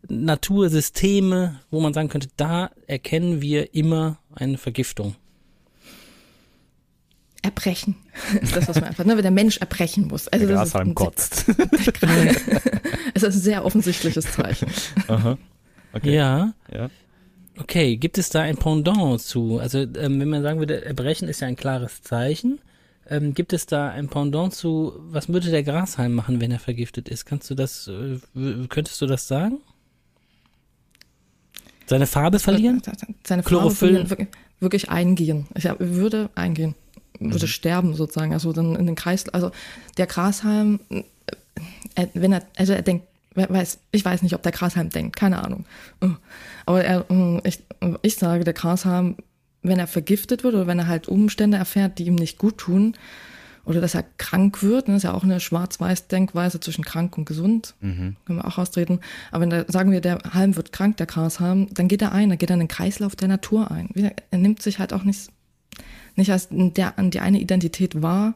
[0.09, 5.15] Natursysteme, wo man sagen könnte, da erkennen wir immer eine Vergiftung.
[7.41, 7.95] Erbrechen
[8.41, 10.27] ist das, was man einfach, ne, wenn der Mensch erbrechen muss.
[10.29, 11.45] Also Der das ist kotzt.
[13.15, 14.67] Es ist ein sehr offensichtliches Zeichen.
[15.07, 15.37] Aha.
[15.93, 16.15] Okay.
[16.15, 16.89] Ja, Ja.
[17.59, 19.59] Okay, gibt es da ein Pendant zu?
[19.59, 22.59] Also ähm, wenn man sagen würde, Erbrechen ist ja ein klares Zeichen.
[23.07, 27.09] Ähm, gibt es da ein Pendant zu, was würde der Grashalm machen, wenn er vergiftet
[27.09, 27.25] ist?
[27.25, 28.19] Kannst du das, äh,
[28.69, 29.59] könntest du das sagen?
[31.85, 32.81] Seine Farbe verlieren?
[33.23, 34.29] Seine Farbe verlieren, wirklich,
[34.59, 35.47] wirklich eingehen.
[35.53, 36.75] Ich würde eingehen,
[37.19, 37.49] würde mhm.
[37.49, 38.33] sterben sozusagen.
[38.33, 39.51] Also dann in den Kreis, also
[39.97, 44.89] der Grashalm, äh, wenn er, also er denkt, weiß, ich weiß nicht, ob der Grashalm
[44.89, 45.65] denkt, keine Ahnung.
[46.01, 46.09] Oh.
[46.65, 47.63] Aber er, oh, ich,
[48.01, 49.17] ich sage, der Grashalm,
[49.61, 52.95] wenn er vergiftet wird oder wenn er halt Umstände erfährt, die ihm nicht gut tun,
[53.65, 57.75] oder dass er krank wird, das ist ja auch eine schwarz-weiß-Denkweise zwischen krank und gesund,
[57.79, 58.17] mhm.
[58.25, 58.99] können wir auch austreten.
[59.31, 62.29] Aber wenn da, sagen wir, der Halm wird krank, der Grashalm, dann geht er ein,
[62.29, 63.89] er geht in den Kreislauf der Natur ein.
[64.31, 65.29] Er nimmt sich halt auch nicht,
[66.15, 68.35] nicht als der, an die eine Identität wahr,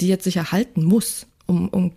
[0.00, 1.92] die jetzt sich erhalten muss, um, um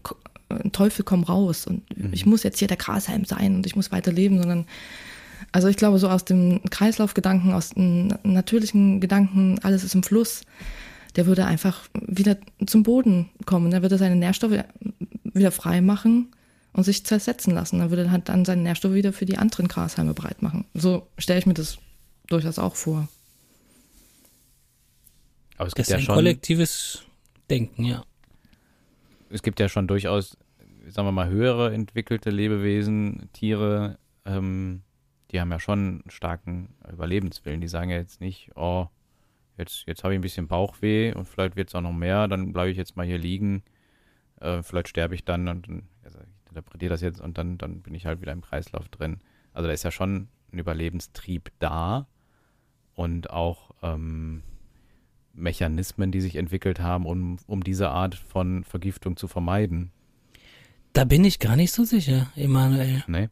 [0.71, 2.11] Teufel komm raus und mhm.
[2.11, 4.65] ich muss jetzt hier der Grashalm sein und ich muss weiterleben, sondern
[5.53, 10.41] also ich glaube so aus dem Kreislaufgedanken, aus dem natürlichen Gedanken, alles ist im Fluss,
[11.15, 13.71] der würde einfach wieder zum Boden kommen.
[13.71, 14.63] Er würde seine Nährstoffe
[15.23, 16.33] wieder frei machen
[16.73, 17.79] und sich zersetzen lassen.
[17.79, 20.65] Dann würde er halt dann seine Nährstoffe wieder für die anderen Grashalme breit machen.
[20.73, 21.77] So stelle ich mir das
[22.27, 23.07] durchaus auch vor.
[25.57, 27.03] Aber es gibt das ist ja ein schon, kollektives
[27.49, 28.03] Denken, ja.
[29.29, 30.35] Es gibt ja schon durchaus,
[30.87, 34.81] sagen wir mal, höhere entwickelte Lebewesen, Tiere, ähm,
[35.33, 37.59] die haben ja schon einen starken Überlebenswillen.
[37.59, 38.87] Die sagen ja jetzt nicht, oh,
[39.57, 42.53] jetzt, jetzt habe ich ein bisschen Bauchweh und vielleicht wird es auch noch mehr, dann
[42.53, 43.63] bleibe ich jetzt mal hier liegen.
[44.39, 45.67] Äh, vielleicht sterbe ich dann und
[46.03, 49.19] also ich interpretiere das jetzt und dann, dann bin ich halt wieder im Kreislauf drin.
[49.53, 52.07] Also da ist ja schon ein Überlebenstrieb da
[52.93, 54.43] und auch ähm,
[55.33, 59.91] Mechanismen, die sich entwickelt haben, um, um diese Art von Vergiftung zu vermeiden.
[60.93, 63.03] Da bin ich gar nicht so sicher, Emanuel.
[63.07, 63.29] Nee.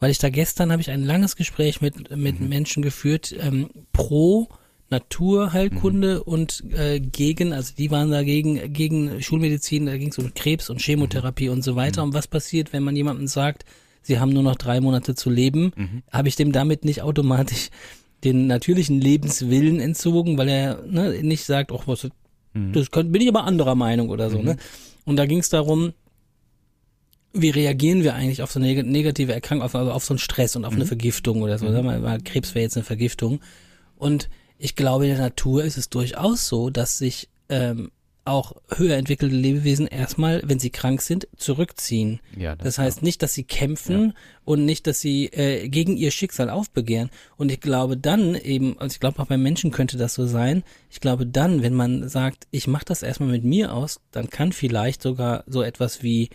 [0.00, 2.48] Weil ich da gestern habe ich ein langes Gespräch mit, mit mhm.
[2.48, 4.48] Menschen geführt, ähm, pro
[4.90, 6.32] Naturheilkunde mhm.
[6.32, 10.80] und äh, gegen, also die waren dagegen, gegen Schulmedizin, da ging es um Krebs und
[10.80, 11.54] Chemotherapie mhm.
[11.54, 12.02] und so weiter.
[12.02, 12.08] Mhm.
[12.08, 13.64] Und was passiert, wenn man jemandem sagt,
[14.02, 16.02] sie haben nur noch drei Monate zu leben, mhm.
[16.10, 17.68] habe ich dem damit nicht automatisch
[18.24, 22.08] den natürlichen Lebenswillen entzogen, weil er ne, nicht sagt, ach was,
[22.54, 22.72] mhm.
[22.72, 24.40] das kann, bin ich aber anderer Meinung oder so.
[24.40, 24.54] Ne?
[24.54, 24.58] Mhm.
[25.04, 25.92] Und da ging es darum,
[27.40, 30.56] wie reagieren wir eigentlich auf so eine negative Erkrankung, auf, also auf so einen Stress
[30.56, 31.66] und auf eine Vergiftung oder so.
[31.66, 31.84] Mhm.
[31.84, 33.40] Mal, Krebs wäre jetzt eine Vergiftung.
[33.96, 34.28] Und
[34.58, 37.90] ich glaube, in der Natur ist es durchaus so, dass sich ähm,
[38.28, 42.20] auch höher entwickelte Lebewesen erstmal, wenn sie krank sind, zurückziehen.
[42.36, 44.14] Ja, das, das heißt nicht, dass sie kämpfen ja.
[44.44, 47.10] und nicht, dass sie äh, gegen ihr Schicksal aufbegehren.
[47.36, 50.62] Und ich glaube dann eben, also ich glaube auch beim Menschen könnte das so sein,
[50.90, 54.52] ich glaube dann, wenn man sagt, ich mache das erstmal mit mir aus, dann kann
[54.52, 56.28] vielleicht sogar so etwas wie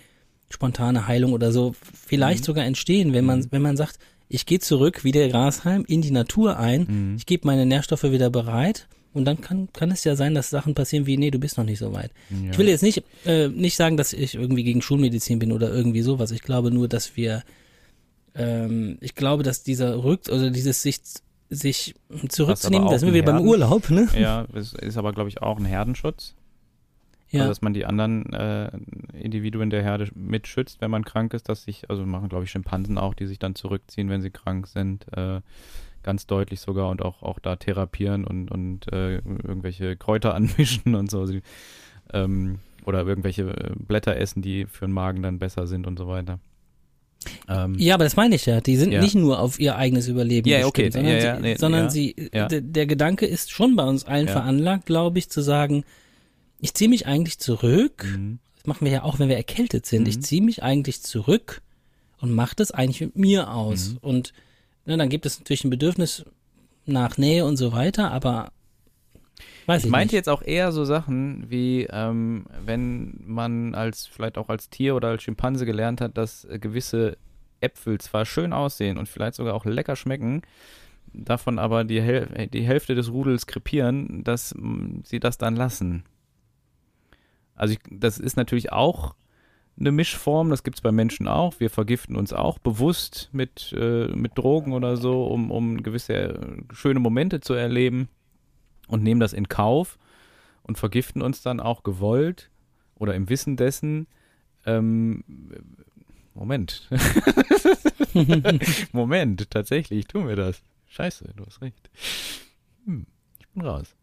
[0.54, 2.46] spontane Heilung oder so vielleicht mhm.
[2.46, 3.48] sogar entstehen, wenn man, mhm.
[3.52, 3.98] wenn man sagt,
[4.30, 7.16] ich gehe zurück wie der Grashalm in die Natur ein, mhm.
[7.18, 10.76] ich gebe meine Nährstoffe wieder bereit und dann kann, kann es ja sein, dass Sachen
[10.76, 12.12] passieren wie, nee, du bist noch nicht so weit.
[12.30, 12.52] Ja.
[12.52, 16.02] Ich will jetzt nicht, äh, nicht sagen, dass ich irgendwie gegen Schulmedizin bin oder irgendwie
[16.02, 16.32] sowas.
[16.32, 17.44] Ich glaube nur, dass wir,
[18.36, 21.00] ähm, ich glaube, dass dieser Rück, oder dieses sich,
[21.50, 21.96] sich
[22.30, 24.08] zurückzunehmen, da sind wir wieder beim Urlaub, ne?
[24.18, 26.36] Ja, es ist aber, glaube ich, auch ein Herdenschutz.
[27.34, 27.42] Ja.
[27.42, 28.70] Also, dass man die anderen äh,
[29.14, 33.00] Individuen der Herde mitschützt, wenn man krank ist, dass sich, also machen, glaube ich, Schimpansen
[33.00, 35.42] auch, die sich dann zurückziehen, wenn sie krank sind, äh,
[36.04, 41.10] ganz deutlich sogar und auch, auch da therapieren und, und äh, irgendwelche Kräuter anmischen und
[41.10, 41.26] so.
[41.26, 41.42] Sie,
[42.14, 46.08] ähm, oder irgendwelche äh, Blätter essen, die für den Magen dann besser sind und so
[46.08, 46.40] weiter.
[47.50, 48.62] Ähm, ja, aber das meine ich ja.
[48.62, 49.02] Die sind ja.
[49.02, 50.92] nicht nur auf ihr eigenes Überleben ja, okay.
[50.92, 55.20] sondern, ja, ja, nee, sondern sie, der Gedanke ist schon bei uns allen veranlagt, glaube
[55.20, 55.84] ich, zu sagen,
[56.64, 58.06] ich ziehe mich eigentlich zurück.
[58.06, 58.40] Mhm.
[58.56, 60.04] Das machen wir ja auch, wenn wir erkältet sind.
[60.04, 60.08] Mhm.
[60.08, 61.62] Ich ziehe mich eigentlich zurück
[62.20, 63.92] und mache das eigentlich mit mir aus.
[63.92, 63.98] Mhm.
[63.98, 64.34] Und
[64.86, 66.24] ne, dann gibt es natürlich ein Bedürfnis
[66.86, 68.54] nach Nähe und so weiter, aber
[69.66, 70.20] weiß ich, ich meinte nicht.
[70.20, 75.10] jetzt auch eher so Sachen wie, ähm, wenn man als vielleicht auch als Tier oder
[75.10, 77.18] als Schimpanse gelernt hat, dass gewisse
[77.60, 80.44] Äpfel zwar schön aussehen und vielleicht sogar auch lecker schmecken,
[81.12, 84.56] davon aber die, Häl die Hälfte des Rudels krepieren, dass
[85.04, 86.06] sie das dann lassen.
[87.56, 89.16] Also ich, das ist natürlich auch
[89.80, 91.60] eine Mischform, das gibt es bei Menschen auch.
[91.60, 96.64] Wir vergiften uns auch bewusst mit, äh, mit Drogen oder so, um, um gewisse äh,
[96.74, 98.08] schöne Momente zu erleben
[98.88, 99.98] und nehmen das in Kauf
[100.64, 102.52] und vergiften uns dann auch gewollt
[102.96, 104.08] oder im Wissen dessen.
[104.66, 105.24] Ähm,
[106.36, 106.90] Moment.
[108.92, 110.64] Moment, tatsächlich tun wir das.
[110.88, 111.90] Scheiße, du hast recht.
[112.86, 113.06] Hm,
[113.40, 113.96] ich bin raus.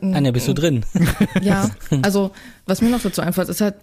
[0.00, 0.84] Äh, Anja, bist du drin?
[1.42, 1.70] Ja,
[2.02, 2.30] also
[2.66, 3.74] was mir noch dazu einfällt, ist halt,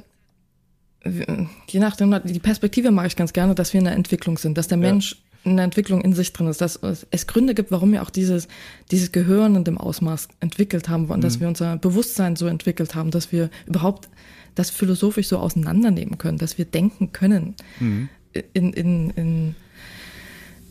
[1.68, 4.68] je nachdem, die Perspektive mag ich ganz gerne, dass wir in der Entwicklung sind, dass
[4.68, 6.80] der Mensch eine Entwicklung in sich drin ist, dass
[7.12, 8.47] es Gründe gibt, warum wir auch dieses,
[8.91, 11.22] dieses Gehirn in dem Ausmaß entwickelt haben und mhm.
[11.22, 14.10] dass wir unser Bewusstsein so entwickelt haben, dass wir überhaupt
[14.55, 18.10] das philosophisch so auseinandernehmen können, dass wir denken können mhm.
[18.53, 19.55] in, in, in,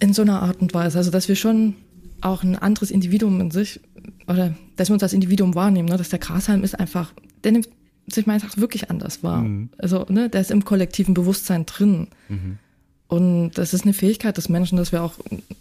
[0.01, 0.99] in so einer Art und Weise.
[0.99, 1.75] Also dass wir schon
[2.21, 3.81] auch ein anderes Individuum in sich,
[4.27, 5.97] oder dass wir uns als Individuum wahrnehmen, ne?
[5.97, 7.13] dass der Grashalm ist einfach,
[7.45, 7.69] der nimmt
[8.07, 9.43] sich meines Erachtens wirklich anders wahr.
[9.43, 9.71] Mhm.
[9.79, 12.09] Also, ne, der ist im kollektiven Bewusstsein drin.
[12.29, 12.59] Mhm.
[13.07, 15.15] Und das ist eine Fähigkeit des Menschen, dass wir auch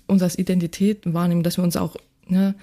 [0.08, 1.96] uns als Identität wahrnehmen, dass wir uns auch,
[2.28, 2.56] ne,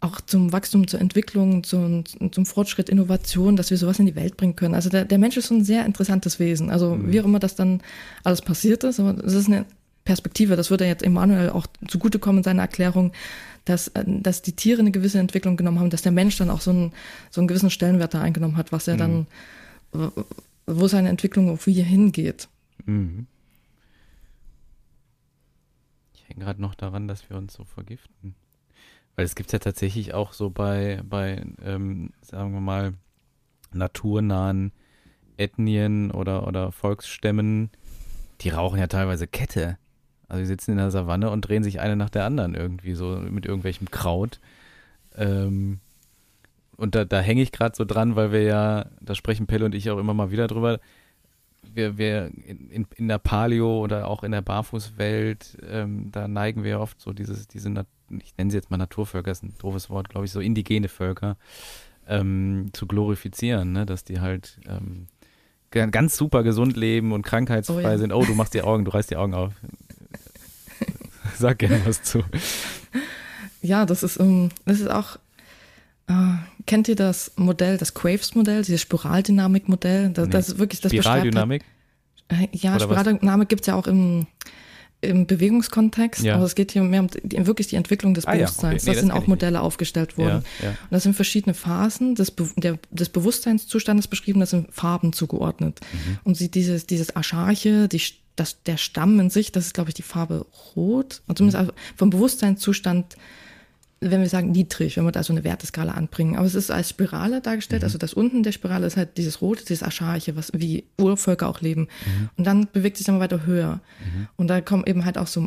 [0.00, 4.36] auch zum Wachstum, zur Entwicklung, zum, zum Fortschritt, Innovation, dass wir sowas in die Welt
[4.36, 4.74] bringen können.
[4.74, 6.70] Also der, der Mensch ist so ein sehr interessantes Wesen.
[6.70, 7.12] Also mhm.
[7.12, 7.80] wie auch immer das dann
[8.24, 9.64] alles passiert ist, aber das ist eine
[10.04, 13.12] Perspektive, das würde jetzt Emanuel auch zugutekommen in seiner Erklärung,
[13.64, 16.60] dass, äh, dass die Tiere eine gewisse Entwicklung genommen haben, dass der Mensch dann auch
[16.60, 16.92] so einen,
[17.30, 19.26] so einen gewissen Stellenwert da eingenommen hat, was er mhm.
[19.92, 20.12] dann,
[20.66, 22.48] wo seine Entwicklung auf wie hingeht.
[22.84, 23.26] Mhm.
[26.14, 28.34] Ich hänge gerade noch daran, dass wir uns so vergiften.
[29.14, 32.94] Weil es gibt ja tatsächlich auch so bei, bei ähm, sagen wir mal,
[33.72, 34.72] naturnahen
[35.36, 37.70] Ethnien oder, oder Volksstämmen,
[38.40, 39.78] die rauchen ja teilweise Kette.
[40.32, 43.18] Also die sitzen in der Savanne und drehen sich eine nach der anderen irgendwie so
[43.18, 44.40] mit irgendwelchem Kraut.
[45.14, 45.78] Ähm,
[46.78, 49.74] und da, da hänge ich gerade so dran, weil wir ja, da sprechen Pelle und
[49.74, 50.80] ich auch immer mal wieder drüber,
[51.74, 56.80] wir, wir in, in der Paleo oder auch in der Barfußwelt, ähm, da neigen wir
[56.80, 57.68] oft so dieses, diese,
[58.18, 61.36] ich nenne sie jetzt mal Naturvölker, ist ein doofes Wort, glaube ich, so indigene Völker
[62.08, 63.84] ähm, zu glorifizieren, ne?
[63.84, 65.08] dass die halt ähm,
[65.70, 67.98] ganz super gesund leben und krankheitsfrei oh ja.
[67.98, 68.14] sind.
[68.14, 69.52] Oh, du machst die Augen, du reißt die Augen auf.
[71.38, 72.22] Sag gerne was zu.
[73.62, 75.16] Ja, das ist, um, ähm, das ist auch,
[76.08, 76.12] äh,
[76.66, 80.10] kennt ihr das Modell, das Quaves-Modell, dieses Spiraldynamik-Modell?
[80.10, 80.32] Das, nee.
[80.32, 81.64] das ist wirklich das Spiraldynamik?
[82.28, 84.26] Äh, ja, Oder Spiraldynamik gibt es ja auch im,
[85.00, 86.36] im Bewegungskontext, ja.
[86.36, 88.84] aber es geht hier mehr um die, wirklich die Entwicklung des ah, Bewusstseins.
[88.84, 88.90] Ja, okay.
[88.90, 89.60] nee, das sind auch Modelle nicht.
[89.60, 90.44] aufgestellt worden.
[90.62, 95.12] Ja, und das sind verschiedene Phasen des, Be der, des Bewusstseinszustandes beschrieben, das sind Farben
[95.12, 95.80] zugeordnet.
[95.92, 96.18] Mhm.
[96.24, 98.00] Und sie dieses, dieses Ascharche, die
[98.36, 101.22] das, der Stamm in sich, das ist, glaube ich, die Farbe Rot.
[101.26, 101.72] Und zumindest mhm.
[101.96, 103.16] vom Bewusstseinszustand,
[104.00, 106.36] wenn wir sagen niedrig, wenn wir da so eine Werteskala anbringen.
[106.36, 107.82] Aber es ist als Spirale dargestellt.
[107.82, 107.86] Mhm.
[107.86, 111.60] Also das unten der Spirale ist halt dieses Rote, dieses Ascharche, was wie Urvölker auch
[111.60, 111.82] leben.
[111.82, 112.30] Mhm.
[112.36, 113.80] Und dann bewegt sich immer weiter höher.
[114.00, 114.28] Mhm.
[114.36, 115.46] Und da kommen eben halt auch so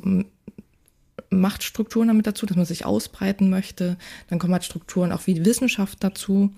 [1.29, 3.97] Machtstrukturen damit dazu, dass man sich ausbreiten möchte.
[4.29, 6.53] Dann kommen halt Strukturen auch wie Wissenschaft dazu.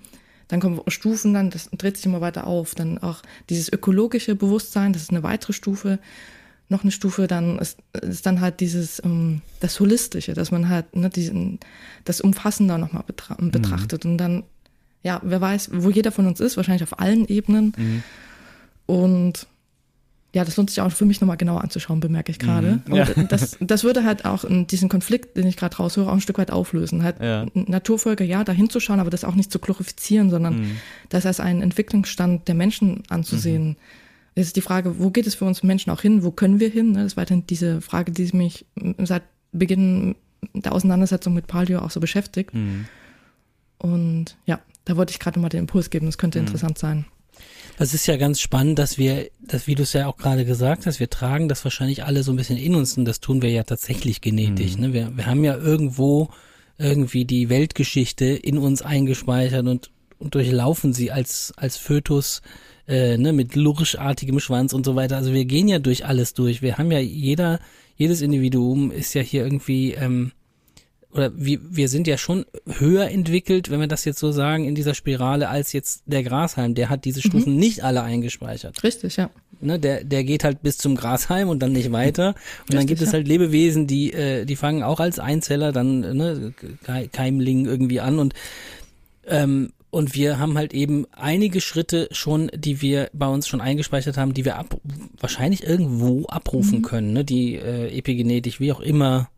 [0.48, 2.76] Dann kommen Stufen, dann das dreht sich immer weiter auf.
[2.76, 6.00] Dann auch dieses ökologische Bewusstsein, das ist eine weitere Stufe.
[6.70, 10.96] Noch eine Stufe, dann ist, ist dann halt dieses um, das Holistische, dass man halt
[10.96, 11.60] ne, diesen,
[12.04, 13.52] das Umfassender nochmal betra mhm.
[13.52, 14.06] betrachtet.
[14.06, 14.44] Und dann,
[15.04, 17.74] ja, wer weiß, wo jeder von uns ist, wahrscheinlich auf allen Ebenen.
[17.78, 18.04] Mhm.
[18.86, 19.48] Und
[20.36, 22.82] ja, das lohnt sich auch für mich nochmal genauer anzuschauen, bemerke ich gerade.
[22.88, 22.96] Mhm.
[22.96, 23.06] Ja.
[23.30, 26.52] das, das würde halt auch diesen Konflikt, den ich gerade raushöre, auch ein Stück weit
[26.52, 27.04] auflösen.
[27.04, 27.46] Halt ja.
[27.54, 30.72] Naturvölker, ja, da hinzuschauen, aber das auch nicht zu glorifizieren, sondern mhm.
[31.10, 33.70] das als einen Entwicklungsstand der Menschen anzusehen.
[33.70, 33.76] Mhm.
[34.36, 36.24] ist die Frage, wo geht es für uns Menschen auch hin?
[36.24, 36.94] Wo können wir hin?
[36.94, 38.66] Das ist weiterhin diese Frage, die mich
[39.00, 39.24] seit
[39.54, 40.16] Beginn
[40.54, 42.54] der Auseinandersetzung mit Palio auch so beschäftigt.
[42.54, 42.86] Mhm.
[43.80, 46.06] Und ja, da wollte ich gerade nochmal den Impuls geben.
[46.06, 46.48] Das könnte mhm.
[46.48, 47.06] interessant sein.
[47.78, 50.88] Das ist ja ganz spannend, dass wir, dass, wie du es ja auch gerade gesagt
[50.88, 53.52] hast, wir tragen das wahrscheinlich alle so ein bisschen in uns und das tun wir
[53.52, 54.76] ja tatsächlich genetisch.
[54.76, 54.82] Mhm.
[54.82, 54.94] Ne?
[54.94, 56.30] Wir, wir haben ja irgendwo
[56.80, 62.42] irgendwie die Weltgeschichte in uns eingespeichert und, und durchlaufen sie als, als Fötus
[62.88, 65.18] äh, ne, mit lurchartigem Schwanz und so weiter.
[65.18, 66.64] Also wir gehen ja durch alles durch.
[66.64, 67.60] Wir haben ja jeder,
[67.96, 70.32] jedes Individuum ist ja hier irgendwie ähm,
[71.18, 74.76] oder wir, wir sind ja schon höher entwickelt, wenn wir das jetzt so sagen, in
[74.76, 76.76] dieser Spirale als jetzt der Grashalm.
[76.76, 77.60] Der hat diese Stufen mhm.
[77.60, 78.84] nicht alle eingespeichert.
[78.84, 79.30] Richtig, ja.
[79.60, 82.28] Ne, der, der geht halt bis zum Grashalm und dann nicht weiter.
[82.30, 86.02] Und Richtig, dann gibt es halt Lebewesen, die, äh, die fangen auch als Einzeller dann,
[86.02, 86.54] ne,
[87.12, 88.34] Keimling irgendwie an und,
[89.26, 94.18] ähm, und wir haben halt eben einige Schritte schon, die wir bei uns schon eingespeichert
[94.18, 94.80] haben, die wir ab,
[95.20, 96.84] wahrscheinlich irgendwo abrufen mhm.
[96.84, 99.30] können, ne, die äh, epigenetisch, wie auch immer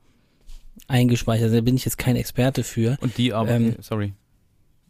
[0.90, 1.54] eingespeichert.
[1.54, 2.98] Da bin ich jetzt kein Experte für.
[3.02, 4.14] Und die aber, ähm, sorry.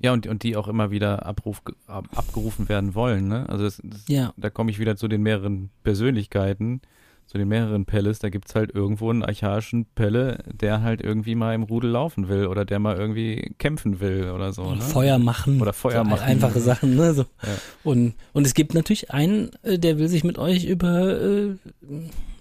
[0.02, 3.48] Ja, und, und die auch immer wieder abruf, ab, abgerufen werden wollen, ne?
[3.50, 4.34] Also das, das, ja.
[4.38, 6.82] da komme ich wieder zu den mehreren Persönlichkeiten,
[7.26, 8.20] zu den mehreren Pelles.
[8.20, 12.48] Da gibt's halt irgendwo einen archaischen Pelle, der halt irgendwie mal im Rudel laufen will
[12.48, 14.74] oder der mal irgendwie kämpfen will oder so.
[14.74, 14.82] Ne?
[14.82, 15.62] Feuer machen.
[15.62, 16.24] Oder Feuer so machen.
[16.24, 17.14] Einfache Sachen, ne?
[17.14, 17.24] So.
[17.44, 17.50] Ja.
[17.84, 21.56] Und, und es gibt natürlich einen, äh, der will sich mit euch über äh,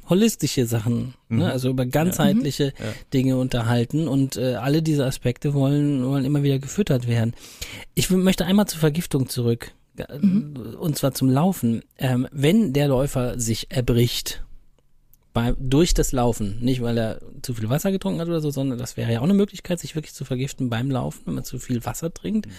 [0.08, 1.14] holistische Sachen, ne?
[1.28, 1.38] mhm.
[1.38, 1.52] ne?
[1.52, 2.70] also über ganzheitliche ja.
[2.70, 3.10] Mhm.
[3.12, 7.34] Dinge unterhalten und äh, alle diese Aspekte wollen, wollen immer wieder gefüttert werden.
[7.94, 9.72] Ich möchte einmal zur Vergiftung zurück,
[10.20, 10.76] mhm.
[10.78, 11.82] und zwar zum Laufen.
[11.98, 14.42] Ähm, wenn der Läufer sich erbricht
[15.38, 16.58] bei, durch das Laufen.
[16.60, 19.24] Nicht, weil er zu viel Wasser getrunken hat oder so, sondern das wäre ja auch
[19.24, 22.46] eine Möglichkeit, sich wirklich zu vergiften beim Laufen, wenn man zu viel Wasser trinkt.
[22.46, 22.52] Mhm.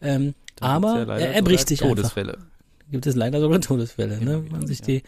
[0.00, 2.34] Ähm, aber ja er, er bricht sich Todesfälle.
[2.34, 2.46] einfach.
[2.90, 4.44] Gibt es leider sogar Todesfälle, ne?
[4.44, 5.02] wenn man sich die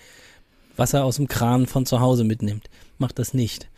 [0.78, 2.68] Wasser aus dem Kran von zu Hause mitnimmt.
[2.98, 3.68] Macht das nicht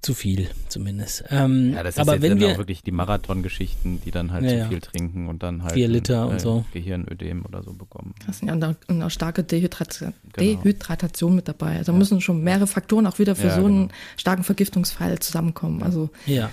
[0.00, 1.24] zu viel zumindest.
[1.28, 4.32] Ähm, ja, das ist aber jetzt wenn dann wir, auch wirklich die Marathongeschichten, die dann
[4.32, 7.44] halt ja, zu viel trinken und dann halt vier Liter ein, und äh, so Gehirnödem
[7.44, 8.14] oder so bekommen.
[8.24, 10.62] Das ist ja eine, eine starke Dehydratation, genau.
[10.62, 11.78] Dehydratation mit dabei.
[11.78, 11.98] Also ja.
[11.98, 13.94] müssen schon mehrere Faktoren auch wieder für so einen genau.
[14.16, 15.82] starken Vergiftungsfall zusammenkommen.
[15.82, 16.50] Also ja.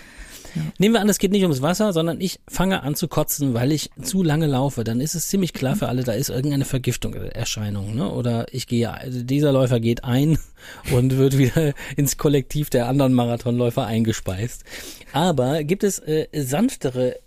[0.55, 0.61] Ja.
[0.77, 3.71] Nehmen wir an, es geht nicht ums Wasser, sondern ich fange an zu kotzen, weil
[3.71, 4.83] ich zu lange laufe.
[4.83, 7.95] Dann ist es ziemlich klar für alle, da ist irgendeine Vergiftungserscheinung.
[7.95, 8.11] Ne?
[8.11, 10.37] Oder ich gehe, also dieser Läufer geht ein
[10.91, 14.63] und wird wieder ins Kollektiv der anderen Marathonläufer eingespeist.
[15.11, 17.17] Aber gibt es äh, sanftere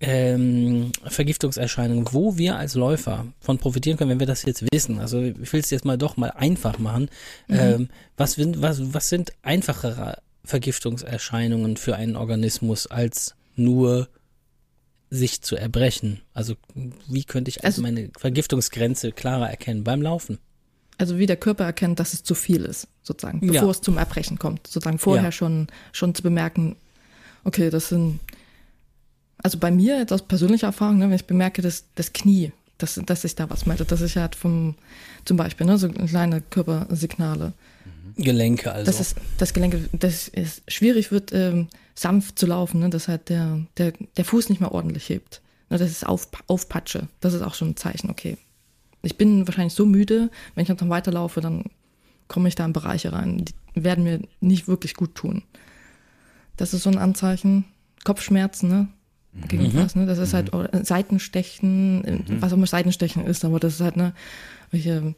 [0.00, 4.98] ähm, Vergiftungserscheinungen, wo wir als Läufer von profitieren können, wenn wir das jetzt wissen.
[4.98, 7.08] Also ich will es jetzt mal doch mal einfach machen.
[7.48, 7.58] Mhm.
[7.58, 14.08] Ähm, was, was, was sind einfachere Vergiftungserscheinungen für einen Organismus als nur
[15.10, 16.20] sich zu erbrechen?
[16.32, 16.54] Also
[17.08, 20.38] wie könnte ich also, meine Vergiftungsgrenze klarer erkennen beim Laufen?
[20.98, 23.70] Also wie der Körper erkennt, dass es zu viel ist, sozusagen, bevor ja.
[23.70, 25.32] es zum Erbrechen kommt, sozusagen vorher ja.
[25.32, 26.76] schon, schon zu bemerken,
[27.42, 28.20] okay, das sind,
[29.38, 33.00] also bei mir jetzt aus persönlicher Erfahrung, ne, wenn ich bemerke, dass das Knie, dass,
[33.06, 34.76] dass sich da was meldet, dass ich halt vom,
[35.24, 37.54] zum Beispiel, ne, so kleine Körpersignale,
[38.16, 38.86] Gelenke also.
[38.86, 42.90] Das ist das Gelenke, das ist schwierig wird, ähm, sanft zu laufen, ne?
[42.90, 45.42] dass halt der, der, der Fuß nicht mehr ordentlich hebt.
[45.70, 45.78] Ne?
[45.78, 47.08] Das ist auf, Aufpatsche.
[47.20, 48.36] Das ist auch schon ein Zeichen, okay.
[49.02, 51.64] Ich bin wahrscheinlich so müde, wenn ich dann weiterlaufe, dann
[52.28, 55.42] komme ich da in Bereiche rein, die werden mir nicht wirklich gut tun.
[56.56, 57.64] Das ist so ein Anzeichen.
[58.04, 58.88] Kopfschmerzen, ne?
[59.48, 59.74] Gegen mhm.
[59.74, 60.06] was, ne?
[60.06, 60.68] Das ist halt mhm.
[60.72, 62.40] halt Seitenstechen, mhm.
[62.40, 64.14] was auch immer Seitenstechen ist, aber das ist halt, ne,
[64.70, 65.14] welche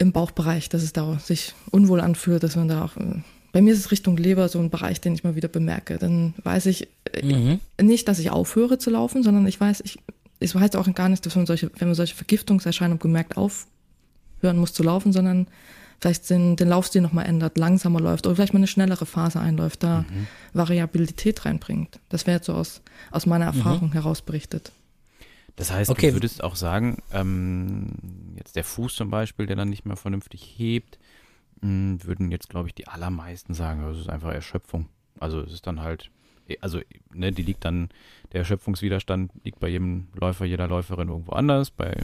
[0.00, 2.96] im Bauchbereich, dass es da sich unwohl anfühlt, dass man da auch.
[2.96, 3.20] Äh,
[3.52, 5.98] bei mir ist es Richtung Leber so ein Bereich, den ich mal wieder bemerke.
[5.98, 7.60] Dann weiß ich äh, mhm.
[7.80, 9.98] nicht, dass ich aufhöre zu laufen, sondern ich weiß, ich,
[10.38, 14.72] es heißt auch gar nicht, dass man solche, wenn man solche Vergiftungserscheinungen gemerkt aufhören muss
[14.72, 15.48] zu laufen, sondern
[16.00, 19.82] vielleicht den, den Laufstil nochmal ändert, langsamer läuft oder vielleicht mal eine schnellere Phase einläuft,
[19.82, 20.26] da mhm.
[20.54, 21.98] Variabilität reinbringt.
[22.08, 22.80] Das wäre jetzt so aus,
[23.10, 23.58] aus meiner mhm.
[23.58, 23.94] Erfahrung mhm.
[23.94, 24.72] heraus berichtet.
[25.60, 26.08] Das heißt, okay.
[26.08, 27.88] du würdest auch sagen, ähm,
[28.34, 30.98] jetzt der Fuß zum Beispiel, der dann nicht mehr vernünftig hebt,
[31.60, 34.88] mh, hm, würden jetzt, glaube ich, die allermeisten sagen, das ist einfach Erschöpfung.
[35.18, 36.10] Also es ist dann halt,
[36.62, 36.80] also
[37.12, 37.90] ne, die liegt dann,
[38.32, 41.70] der Erschöpfungswiderstand liegt bei jedem Läufer, jeder Läuferin irgendwo anders.
[41.70, 41.94] Bei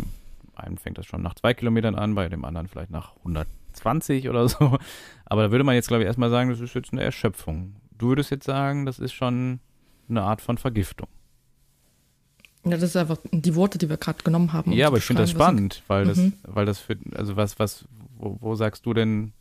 [0.55, 4.51] einem fängt das schon nach zwei Kilometern an, bei dem anderen vielleicht nach 120 oder
[4.51, 4.77] so.
[5.25, 7.77] Aber da würde man jetzt, glaube ich, erstmal sagen, das ist jetzt eine Erschöpfung.
[7.97, 9.61] Du würdest jetzt sagen, das ist schon
[10.11, 11.09] eine Art von Vergiftung.
[12.67, 14.73] Ja, das ist einfach die Worte, die wir gerade genommen haben.
[14.73, 16.33] Um ja, aber ich finde das spannend, weil das, mhm.
[16.43, 17.85] weil das für, also was, was,
[18.19, 19.33] wo, wo, sagst du denn,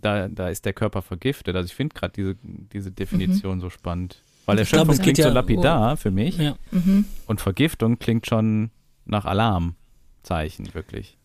[0.00, 1.54] da, da ist der Körper vergiftet?
[1.54, 3.60] Also ich finde gerade diese, diese Definition mhm.
[3.60, 4.22] so spannend.
[4.46, 5.96] Weil Erschöpfung klingt ja, so lapidar oh.
[5.96, 6.56] für mich ja.
[6.72, 7.04] mhm.
[7.26, 8.70] und Vergiftung klingt schon
[9.04, 11.18] nach Alarmzeichen, wirklich.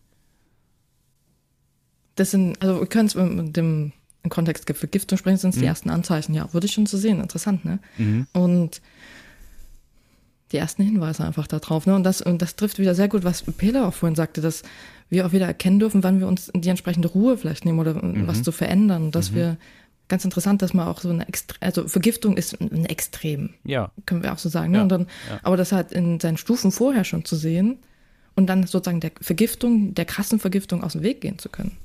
[2.15, 3.93] Das sind, also wir können es mit dem
[4.26, 5.67] im Kontext der Vergiftung sprechen, sind es die mhm.
[5.67, 7.80] ersten Anzeichen, ja, würde ich schon so sehen, interessant, ne?
[7.97, 8.28] Mhm.
[8.34, 8.82] Und
[10.56, 11.86] die ersten Hinweise einfach darauf.
[11.86, 11.95] Ne?
[11.95, 14.64] Und, das, und das trifft wieder sehr gut, was Pele auch vorhin sagte, dass
[15.10, 18.26] wir auch wieder erkennen dürfen, wann wir uns die entsprechende Ruhe vielleicht nehmen oder mhm.
[18.28, 19.12] was zu verändern.
[19.12, 19.36] Dass mhm.
[19.36, 19.58] wir,
[20.08, 23.53] ganz interessant, dass man auch so eine Extre also Vergiftung ist ein Extrem.
[23.66, 23.91] Ja.
[24.06, 24.72] Können wir auch so sagen.
[24.72, 24.82] Ne?
[24.82, 25.39] Und dann, ja.
[25.43, 27.80] Aber das halt in seinen Stufen vorher schon zu sehen
[28.36, 31.78] und dann sozusagen der Vergiftung, der krassen Vergiftung aus dem Weg gehen zu können.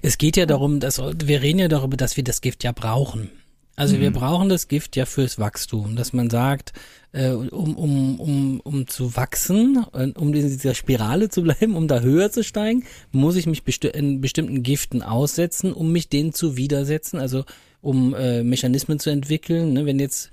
[0.00, 3.30] Es geht ja darum, dass wir reden ja darüber, dass wir das Gift ja brauchen.
[3.78, 4.00] Also mhm.
[4.00, 6.72] wir brauchen das Gift ja fürs Wachstum, dass man sagt,
[7.12, 9.84] äh, um, um, um, um zu wachsen,
[10.16, 13.86] um in dieser Spirale zu bleiben, um da höher zu steigen, muss ich mich besti
[13.86, 17.44] in bestimmten Giften aussetzen, um mich denen zu widersetzen, also
[17.80, 19.74] um äh, Mechanismen zu entwickeln.
[19.74, 19.86] Ne?
[19.86, 20.32] Wenn jetzt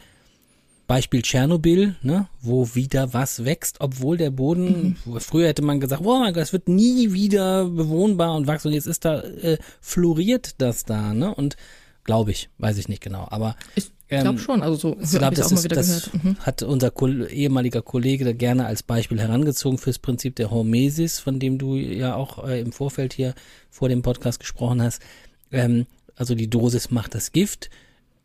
[0.87, 5.19] Beispiel Tschernobyl, ne, wo wieder was wächst, obwohl der Boden, mhm.
[5.19, 9.05] früher hätte man gesagt, Gott, es wird nie wieder bewohnbar und wachsen und jetzt ist
[9.05, 11.57] da, äh, floriert das da, ne, und
[12.05, 13.27] Glaube ich, weiß ich nicht genau.
[13.29, 14.61] Aber ich glaube ähm, schon.
[14.61, 16.37] Also so ich glaube, das, ist, das mhm.
[16.39, 21.57] hat unser Ko ehemaliger Kollege gerne als Beispiel herangezogen fürs Prinzip der Hormesis, von dem
[21.57, 23.33] du ja auch äh, im Vorfeld hier
[23.69, 25.01] vor dem Podcast gesprochen hast.
[25.51, 27.69] Ähm, also die Dosis macht das Gift.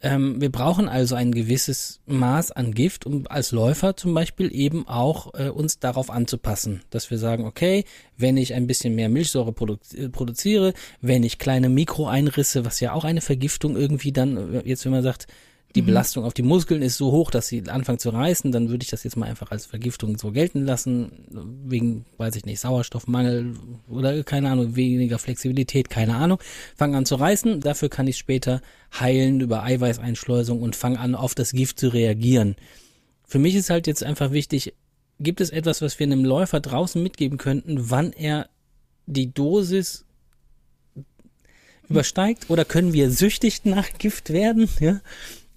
[0.03, 4.88] Ähm, wir brauchen also ein gewisses Maß an Gift, um als Läufer zum Beispiel eben
[4.88, 7.84] auch äh, uns darauf anzupassen, dass wir sagen, okay,
[8.16, 10.72] wenn ich ein bisschen mehr Milchsäure produ äh, produziere,
[11.03, 15.03] wenn ich kleine Mikroeinrisse, was ja auch eine Vergiftung irgendwie dann, äh, jetzt wenn man
[15.03, 15.26] sagt,
[15.74, 15.86] die mhm.
[15.86, 18.90] Belastung auf die Muskeln ist so hoch, dass sie anfangen zu reißen, dann würde ich
[18.90, 21.12] das jetzt mal einfach als Vergiftung so gelten lassen,
[21.64, 23.54] wegen, weiß ich nicht, Sauerstoffmangel
[23.88, 26.38] oder keine Ahnung, weniger Flexibilität, keine Ahnung.
[26.76, 28.62] Fangen an zu reißen, dafür kann ich später
[28.98, 32.56] heilen über Eiweißeinschleusung und fange an, auf das Gift zu reagieren.
[33.26, 34.74] Für mich ist halt jetzt einfach wichtig,
[35.20, 38.48] gibt es etwas, was wir einem Läufer draußen mitgeben könnten, wann er
[39.06, 40.04] die Dosis
[41.88, 44.68] übersteigt oder können wir süchtig nach Gift werden?
[44.80, 45.00] Ja?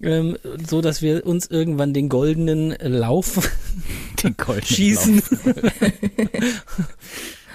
[0.04, 0.36] Ähm,
[0.68, 3.50] so dass wir uns irgendwann den goldenen Lauf
[4.22, 5.16] den goldenen schießen.
[5.16, 5.72] Lauf.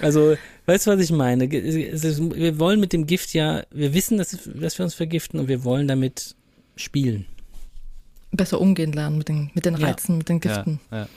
[0.00, 0.36] also,
[0.66, 1.50] weißt du, was ich meine?
[1.50, 5.64] Wir wollen mit dem Gift ja, wir wissen, dass, dass wir uns vergiften und wir
[5.64, 6.34] wollen damit
[6.76, 7.26] spielen.
[8.32, 10.18] Besser umgehen lernen mit den, mit den Reizen, ja.
[10.18, 10.80] mit den Giften.
[10.90, 11.08] Ja, ja,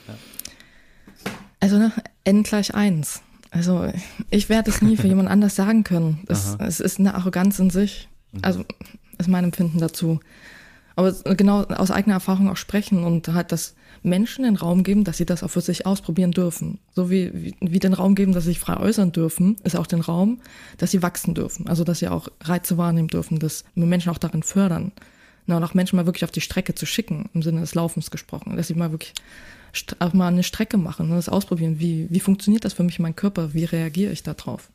[1.60, 1.92] also, ne,
[2.24, 3.22] N gleich eins.
[3.50, 3.90] Also,
[4.30, 6.24] ich werde es nie für jemand anders sagen können.
[6.28, 8.08] Es, es ist eine Arroganz in sich.
[8.32, 8.40] Mhm.
[8.42, 8.64] Also,
[9.18, 10.20] ist mein Empfinden dazu.
[10.96, 15.16] Aber genau aus eigener Erfahrung auch sprechen und halt das Menschen den Raum geben, dass
[15.16, 16.78] sie das auch für sich ausprobieren dürfen.
[16.94, 19.86] So wie, wie, wie den Raum geben, dass sie sich frei äußern dürfen, ist auch
[19.86, 20.40] den Raum,
[20.78, 21.66] dass sie wachsen dürfen.
[21.66, 24.92] Also dass sie auch Reize wahrnehmen dürfen, dass wir Menschen auch darin fördern.
[25.46, 28.10] Na, und auch Menschen mal wirklich auf die Strecke zu schicken, im Sinne des Laufens
[28.10, 29.12] gesprochen, dass sie mal wirklich
[29.98, 31.80] auch mal eine Strecke machen und das ausprobieren.
[31.80, 33.52] Wie, wie funktioniert das für mich in meinem Körper?
[33.52, 34.70] Wie reagiere ich darauf?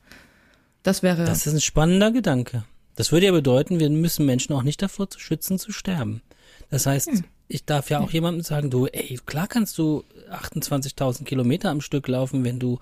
[0.82, 1.24] Das wäre.
[1.24, 2.64] Das ist ein spannender Gedanke.
[3.00, 6.20] Das würde ja bedeuten, wir müssen Menschen auch nicht davor schützen, zu sterben.
[6.68, 7.24] Das heißt, hm.
[7.48, 12.08] ich darf ja auch jemandem sagen, du, ey, klar kannst du 28.000 Kilometer am Stück
[12.08, 12.78] laufen, wenn du,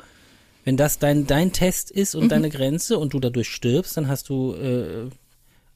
[0.65, 2.29] wenn das dein, dein Test ist und mhm.
[2.31, 5.09] deine Grenze und du dadurch stirbst, dann hast du äh,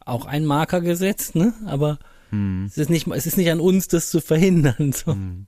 [0.04, 1.54] auch einen Marker gesetzt, ne?
[1.66, 2.64] Aber hm.
[2.66, 5.12] es ist nicht, es ist nicht an uns, das zu verhindern, so.
[5.12, 5.46] Hm.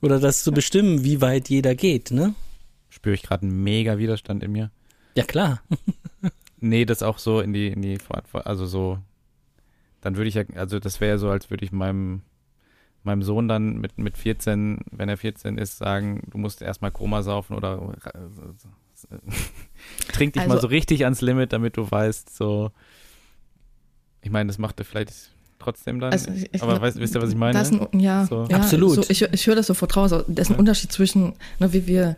[0.00, 2.34] Oder das zu bestimmen, wie weit jeder geht, ne?
[2.88, 4.70] Spüre ich gerade einen mega Widerstand in mir.
[5.14, 5.62] Ja, klar.
[6.60, 7.98] Nee, das auch so in die, in die,
[8.32, 8.98] also so,
[10.00, 12.22] dann würde ich ja, also das wäre ja so, als würde ich meinem,
[13.02, 17.22] meinem Sohn dann mit, mit 14, wenn er 14 ist, sagen, du musst erstmal Koma
[17.22, 18.18] saufen oder äh,
[20.12, 22.70] trink dich also, mal so richtig ans Limit, damit du weißt, so,
[24.22, 26.12] ich meine, das macht er vielleicht trotzdem dann.
[26.12, 27.58] Also ich, aber weißt, wisst ihr, was ich meine?
[27.58, 28.46] Ein, ja, so.
[28.50, 28.94] ja, absolut.
[28.96, 30.10] So, ich, ich höre das sofort raus.
[30.10, 30.58] Das ist ein ja.
[30.58, 32.16] Unterschied zwischen, ne, wie wir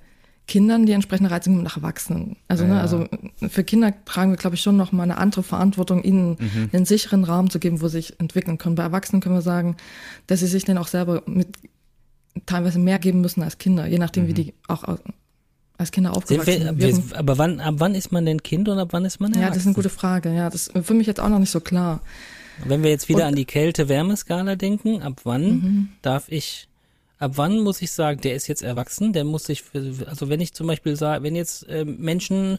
[0.49, 2.37] Kindern die entsprechende Reizung nach Erwachsenen.
[2.49, 2.75] Also, ne, ja.
[2.77, 3.07] ne, also
[3.49, 6.71] für Kinder tragen wir, glaube ich, schon noch mal eine andere Verantwortung, ihnen mhm.
[6.73, 8.75] einen sicheren Rahmen zu geben, wo sie sich entwickeln können.
[8.75, 9.77] Bei Erwachsenen können wir sagen,
[10.27, 11.49] dass sie sich dann auch selber mit
[12.47, 14.29] teilweise mehr geben müssen als Kinder, je nachdem, mhm.
[14.29, 14.85] wie die auch
[15.79, 17.15] als Kinder aufgewachsen sind.
[17.15, 19.43] Aber wann, ab wann ist man denn Kind und ab wann ist man erwachsen?
[19.43, 20.35] Ja, das ist eine gute Frage.
[20.35, 22.01] Ja, das ist für mich jetzt auch noch nicht so klar.
[22.65, 25.89] Wenn wir jetzt wieder und, an die Kälte-Wärme-Skala denken, ab wann mhm.
[26.03, 26.69] darf ich
[27.23, 30.41] ab wann muss ich sagen, der ist jetzt erwachsen, der muss sich, für, also wenn
[30.41, 32.59] ich zum Beispiel sage, wenn jetzt äh, Menschen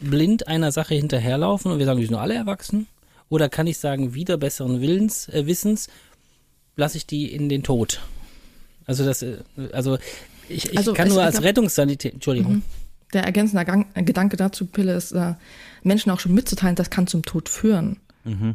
[0.00, 2.86] blind einer Sache hinterherlaufen und wir sagen, die sind alle erwachsen,
[3.28, 5.88] oder kann ich sagen, wieder besseren Willens, äh, Wissens,
[6.74, 8.00] lasse ich die in den Tod?
[8.86, 9.40] Also das, äh,
[9.72, 9.98] also
[10.48, 12.54] ich, ich also kann nur als Rettungssanität, Entschuldigung.
[12.54, 12.62] Mhm.
[13.12, 15.34] Der ergänzende Gang, Gedanke dazu, Pille, ist, äh,
[15.82, 17.98] Menschen auch schon mitzuteilen, das kann zum Tod führen.
[18.24, 18.54] Mhm.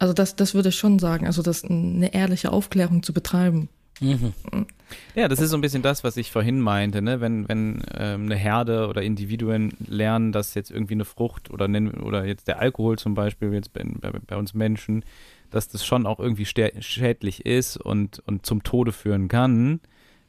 [0.00, 3.68] Also das, das würde ich schon sagen, also das eine ehrliche Aufklärung zu betreiben.
[4.00, 4.32] Mhm.
[5.14, 7.20] Ja, das ist so ein bisschen das, was ich vorhin meinte, ne?
[7.20, 11.66] Wenn, wenn ähm, eine Herde oder Individuen lernen, dass jetzt irgendwie eine Frucht oder
[12.02, 15.04] oder jetzt der Alkohol zum Beispiel, jetzt bei, bei, bei uns Menschen,
[15.50, 19.80] dass das schon auch irgendwie schädlich ist und, und zum Tode führen kann,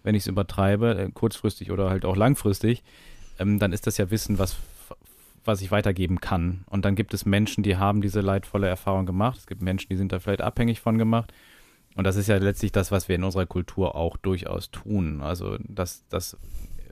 [0.04, 2.84] wenn ich es übertreibe, äh, kurzfristig oder halt auch langfristig,
[3.40, 4.58] ähm, dann ist das ja Wissen, was,
[5.46, 6.66] was ich weitergeben kann.
[6.70, 9.40] Und dann gibt es Menschen, die haben diese leidvolle Erfahrung gemacht.
[9.40, 11.32] Es gibt Menschen, die sind da vielleicht abhängig von gemacht.
[11.96, 15.22] Und das ist ja letztlich das, was wir in unserer Kultur auch durchaus tun.
[15.22, 16.38] Also, dass das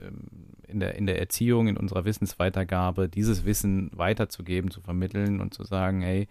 [0.00, 0.28] ähm,
[0.68, 5.64] in der, in der Erziehung, in unserer Wissensweitergabe, dieses Wissen weiterzugeben, zu vermitteln und zu
[5.64, 6.28] sagen, hey,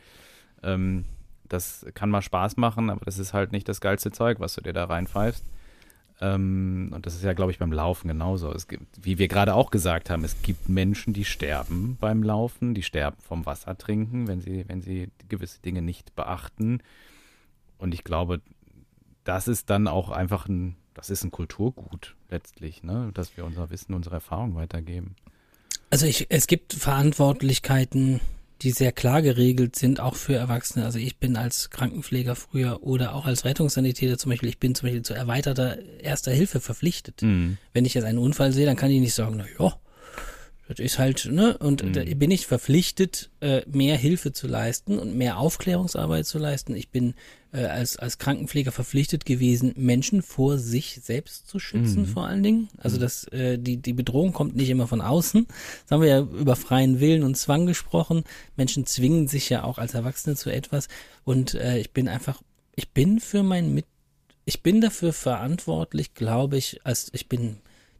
[0.63, 1.05] ähm,
[1.47, 4.61] das kann mal Spaß machen, aber das ist halt nicht das geilste Zeug, was du
[4.61, 5.43] dir da reinpfeifst.
[6.21, 8.51] Ähm, und das ist ja, glaube ich, beim Laufen genauso.
[8.51, 12.73] Es gibt, wie wir gerade auch gesagt haben, es gibt Menschen, die sterben beim Laufen,
[12.73, 16.81] die sterben vom Wasser trinken, wenn sie, wenn sie gewisse Dinge nicht beachten.
[17.77, 18.41] Und ich glaube,
[19.29, 23.11] das ist dann auch einfach ein, das ist ein Kulturgut letztlich, ne?
[23.13, 25.15] dass wir unser Wissen, unsere Erfahrung weitergeben.
[25.91, 28.21] Also ich, es gibt Verantwortlichkeiten,
[28.63, 30.83] die sehr klar geregelt sind, auch für Erwachsene.
[30.83, 34.87] Also ich bin als Krankenpfleger früher oder auch als Rettungssanitäter zum Beispiel, ich bin zum
[34.87, 37.21] Beispiel zu erweiterter Erster Hilfe verpflichtet.
[37.21, 37.59] Mhm.
[37.71, 39.75] Wenn ich jetzt einen Unfall sehe, dann kann ich nicht sagen, na ja,
[40.67, 41.55] das ist halt, ne?
[41.59, 41.93] Und mhm.
[41.93, 46.75] da bin ich verpflichtet, äh, mehr Hilfe zu leisten und mehr Aufklärungsarbeit zu leisten.
[46.75, 47.13] Ich bin
[47.51, 52.07] äh, als, als Krankenpfleger verpflichtet gewesen, Menschen vor sich selbst zu schützen, mhm.
[52.07, 52.69] vor allen Dingen.
[52.77, 53.01] Also mhm.
[53.01, 55.45] das, äh, die, die Bedrohung kommt nicht immer von außen.
[55.47, 58.23] Das haben wir ja über freien Willen und Zwang gesprochen.
[58.55, 60.87] Menschen zwingen sich ja auch als Erwachsene zu etwas.
[61.23, 62.41] Und äh, ich bin einfach,
[62.75, 63.85] ich bin für mein Mit
[64.49, 67.57] ich bin dafür verantwortlich, glaube ich, als ich bin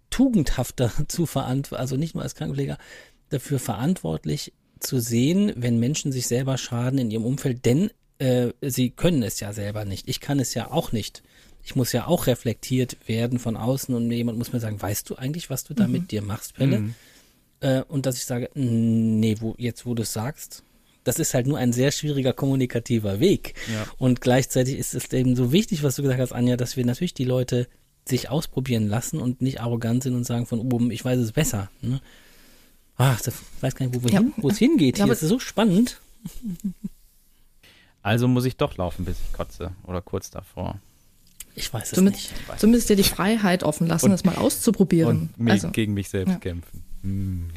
[0.10, 2.80] tugendhafter zu verantwortlich, also nicht nur als Krankenpfleger,
[3.30, 8.92] dafür verantwortlich zu sehen, wenn Menschen sich selber schaden in ihrem Umfeld, denn äh, sie
[8.92, 10.08] können es ja selber nicht.
[10.08, 11.24] Ich kann es ja auch nicht.
[11.64, 15.16] Ich muss ja auch reflektiert werden von außen und jemand muss mir sagen, weißt du
[15.16, 15.94] eigentlich, was du da mhm.
[15.94, 16.80] mit dir machst, Pelle?
[16.80, 16.96] Mhm.
[17.62, 20.64] Äh, und dass ich sage, nee, wo, jetzt wo du es sagst,
[21.04, 23.56] das ist halt nur ein sehr schwieriger kommunikativer Weg.
[23.74, 23.88] Ja.
[23.98, 27.14] Und gleichzeitig ist es eben so wichtig, was du gesagt hast, Anja, dass wir natürlich
[27.14, 27.68] die Leute
[28.06, 31.70] sich ausprobieren lassen und nicht arrogant sind und sagen von oben, ich weiß es besser.
[31.82, 32.02] Ne?
[32.98, 34.20] Ach, ich weiß gar nicht, wo, ja.
[34.20, 34.98] hin, wo es hingeht.
[34.98, 36.02] Ja, Hier ist so spannend.
[38.10, 40.80] Also muss ich doch laufen, bis ich kotze oder kurz davor.
[41.54, 42.60] Ich weiß es zumindest, nicht.
[42.60, 45.30] Zumindest dir die Freiheit offen lassen, und, das mal auszuprobieren.
[45.38, 46.40] Und also, gegen mich selbst ja.
[46.40, 46.84] kämpfen.
[47.04, 47.50] Hm.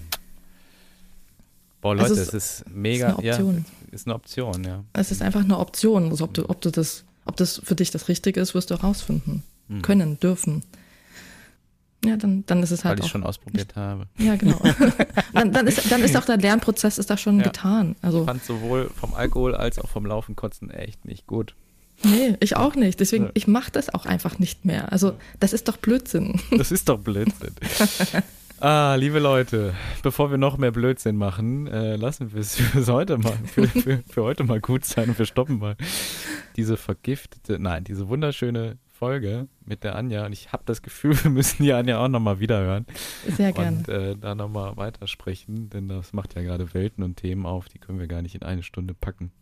[1.80, 3.12] Boah, Leute, also es, es, ist mega.
[3.12, 3.64] Ist eine Option.
[3.64, 4.84] Ja, ist eine Option, ja.
[4.92, 6.11] Es ist einfach eine Option.
[6.11, 8.74] Also ob du, ob du das, ob das für dich das Richtige ist, wirst du
[8.74, 9.42] herausfinden.
[9.68, 9.80] Hm.
[9.80, 10.64] Können, dürfen.
[12.05, 12.98] Ja, dann, dann ist es halt.
[12.98, 14.07] Weil ich schon ausprobiert nicht, habe.
[14.18, 14.61] Ja, genau.
[15.32, 17.44] dann, dann, ist, dann ist auch der Lernprozess ist da schon ja.
[17.44, 17.94] getan.
[18.03, 21.55] Also, ich fand sowohl vom Alkohol als auch vom Laufen kotzen echt nicht gut.
[22.03, 22.98] Nee, ich auch nicht.
[22.98, 24.90] Deswegen, ich mache das auch einfach nicht mehr.
[24.90, 26.40] Also, das ist doch Blödsinn.
[26.59, 27.55] Das ist doch Blödsinn.
[28.59, 33.18] Ah, liebe Leute, bevor wir noch mehr Blödsinn machen, äh, lassen wir es für heute
[33.18, 35.76] mal, für, für, für, heute mal gut sein und wir stoppen mal
[36.55, 40.24] diese vergiftete, nein, diese wunderschöne Folge mit der Anja.
[40.26, 42.86] Und ich habe das Gefühl, wir müssen die Anja auch nochmal wiederhören.
[43.28, 43.78] Sehr gerne.
[43.78, 47.80] Und äh, da nochmal weitersprechen, denn das macht ja gerade Welten und Themen auf, die
[47.80, 49.32] können wir gar nicht in eine Stunde packen.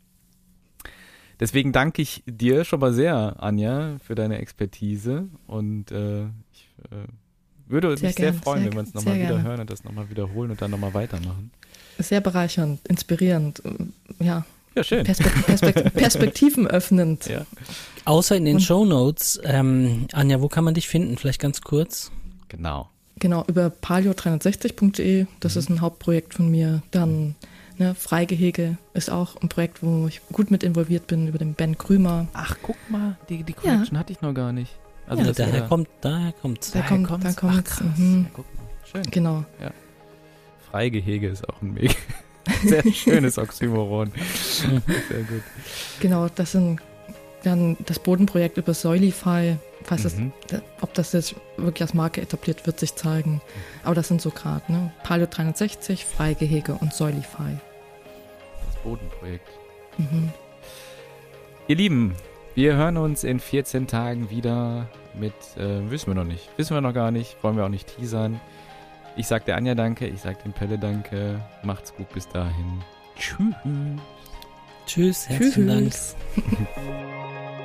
[1.40, 7.06] Deswegen danke ich dir schon mal sehr, Anja, für deine Expertise und äh, ich äh,
[7.66, 9.84] würde sehr mich gern, sehr freuen, sehr, wenn wir uns nochmal wieder hören und das
[9.84, 11.50] nochmal wiederholen und dann nochmal weitermachen.
[11.98, 13.62] Sehr bereichernd, inspirierend,
[14.20, 14.46] ja.
[14.74, 15.04] Ja, schön.
[15.04, 17.26] Perspekt Perspekt Perspektiven öffnend.
[17.26, 17.44] Ja.
[18.04, 21.16] Außer in den und, Show Notes, ähm, Anja, wo kann man dich finden?
[21.16, 22.10] Vielleicht ganz kurz.
[22.48, 22.88] Genau.
[23.18, 25.58] Genau, über palio360.de, das mhm.
[25.58, 26.82] ist ein Hauptprojekt von mir.
[26.90, 27.34] Dann
[27.76, 31.76] ne, Freigehege ist auch ein Projekt, wo ich gut mit involviert bin, über den Ben
[31.76, 32.28] Krümer.
[32.32, 34.00] Ach, guck mal, die, die Connection ja.
[34.00, 34.72] hatte ich noch gar nicht.
[35.06, 36.70] Also ja, daher kommt, daher kommt's.
[36.70, 37.34] Da kommt, kommt's.
[37.34, 37.78] Da kommt's.
[37.78, 38.28] Ach, mhm.
[38.36, 38.44] ja,
[38.90, 39.02] Schön.
[39.10, 39.44] Genau.
[39.60, 39.72] Ja.
[40.70, 41.94] Freigehege ist auch ein mega
[42.64, 44.12] sehr schönes Oxymoron.
[44.58, 45.42] sehr gut.
[46.00, 46.80] Genau, das sind
[47.42, 49.56] dann das Bodenprojekt über Soilify.
[49.84, 50.32] Falls mhm.
[50.48, 53.40] das, ob das jetzt wirklich als Marke etabliert wird, sich zeigen.
[53.82, 54.92] Aber das sind so gerade, ne?
[55.02, 57.56] Palio 360, Freigehege und Soilify.
[58.66, 59.48] Das Bodenprojekt.
[59.96, 60.30] Mhm.
[61.66, 62.14] Ihr Lieben,
[62.54, 66.80] wir hören uns in 14 Tagen wieder mit, äh, wissen wir noch nicht, wissen wir
[66.80, 68.40] noch gar nicht, wollen wir auch nicht teasern.
[69.16, 71.40] Ich sag der Anja danke, ich sag dem Pelle danke.
[71.62, 72.82] Macht's gut bis dahin.
[73.16, 73.54] Tschüss.
[74.86, 76.16] Tschüss, herzlichen Tschüss.
[76.36, 76.68] Dank.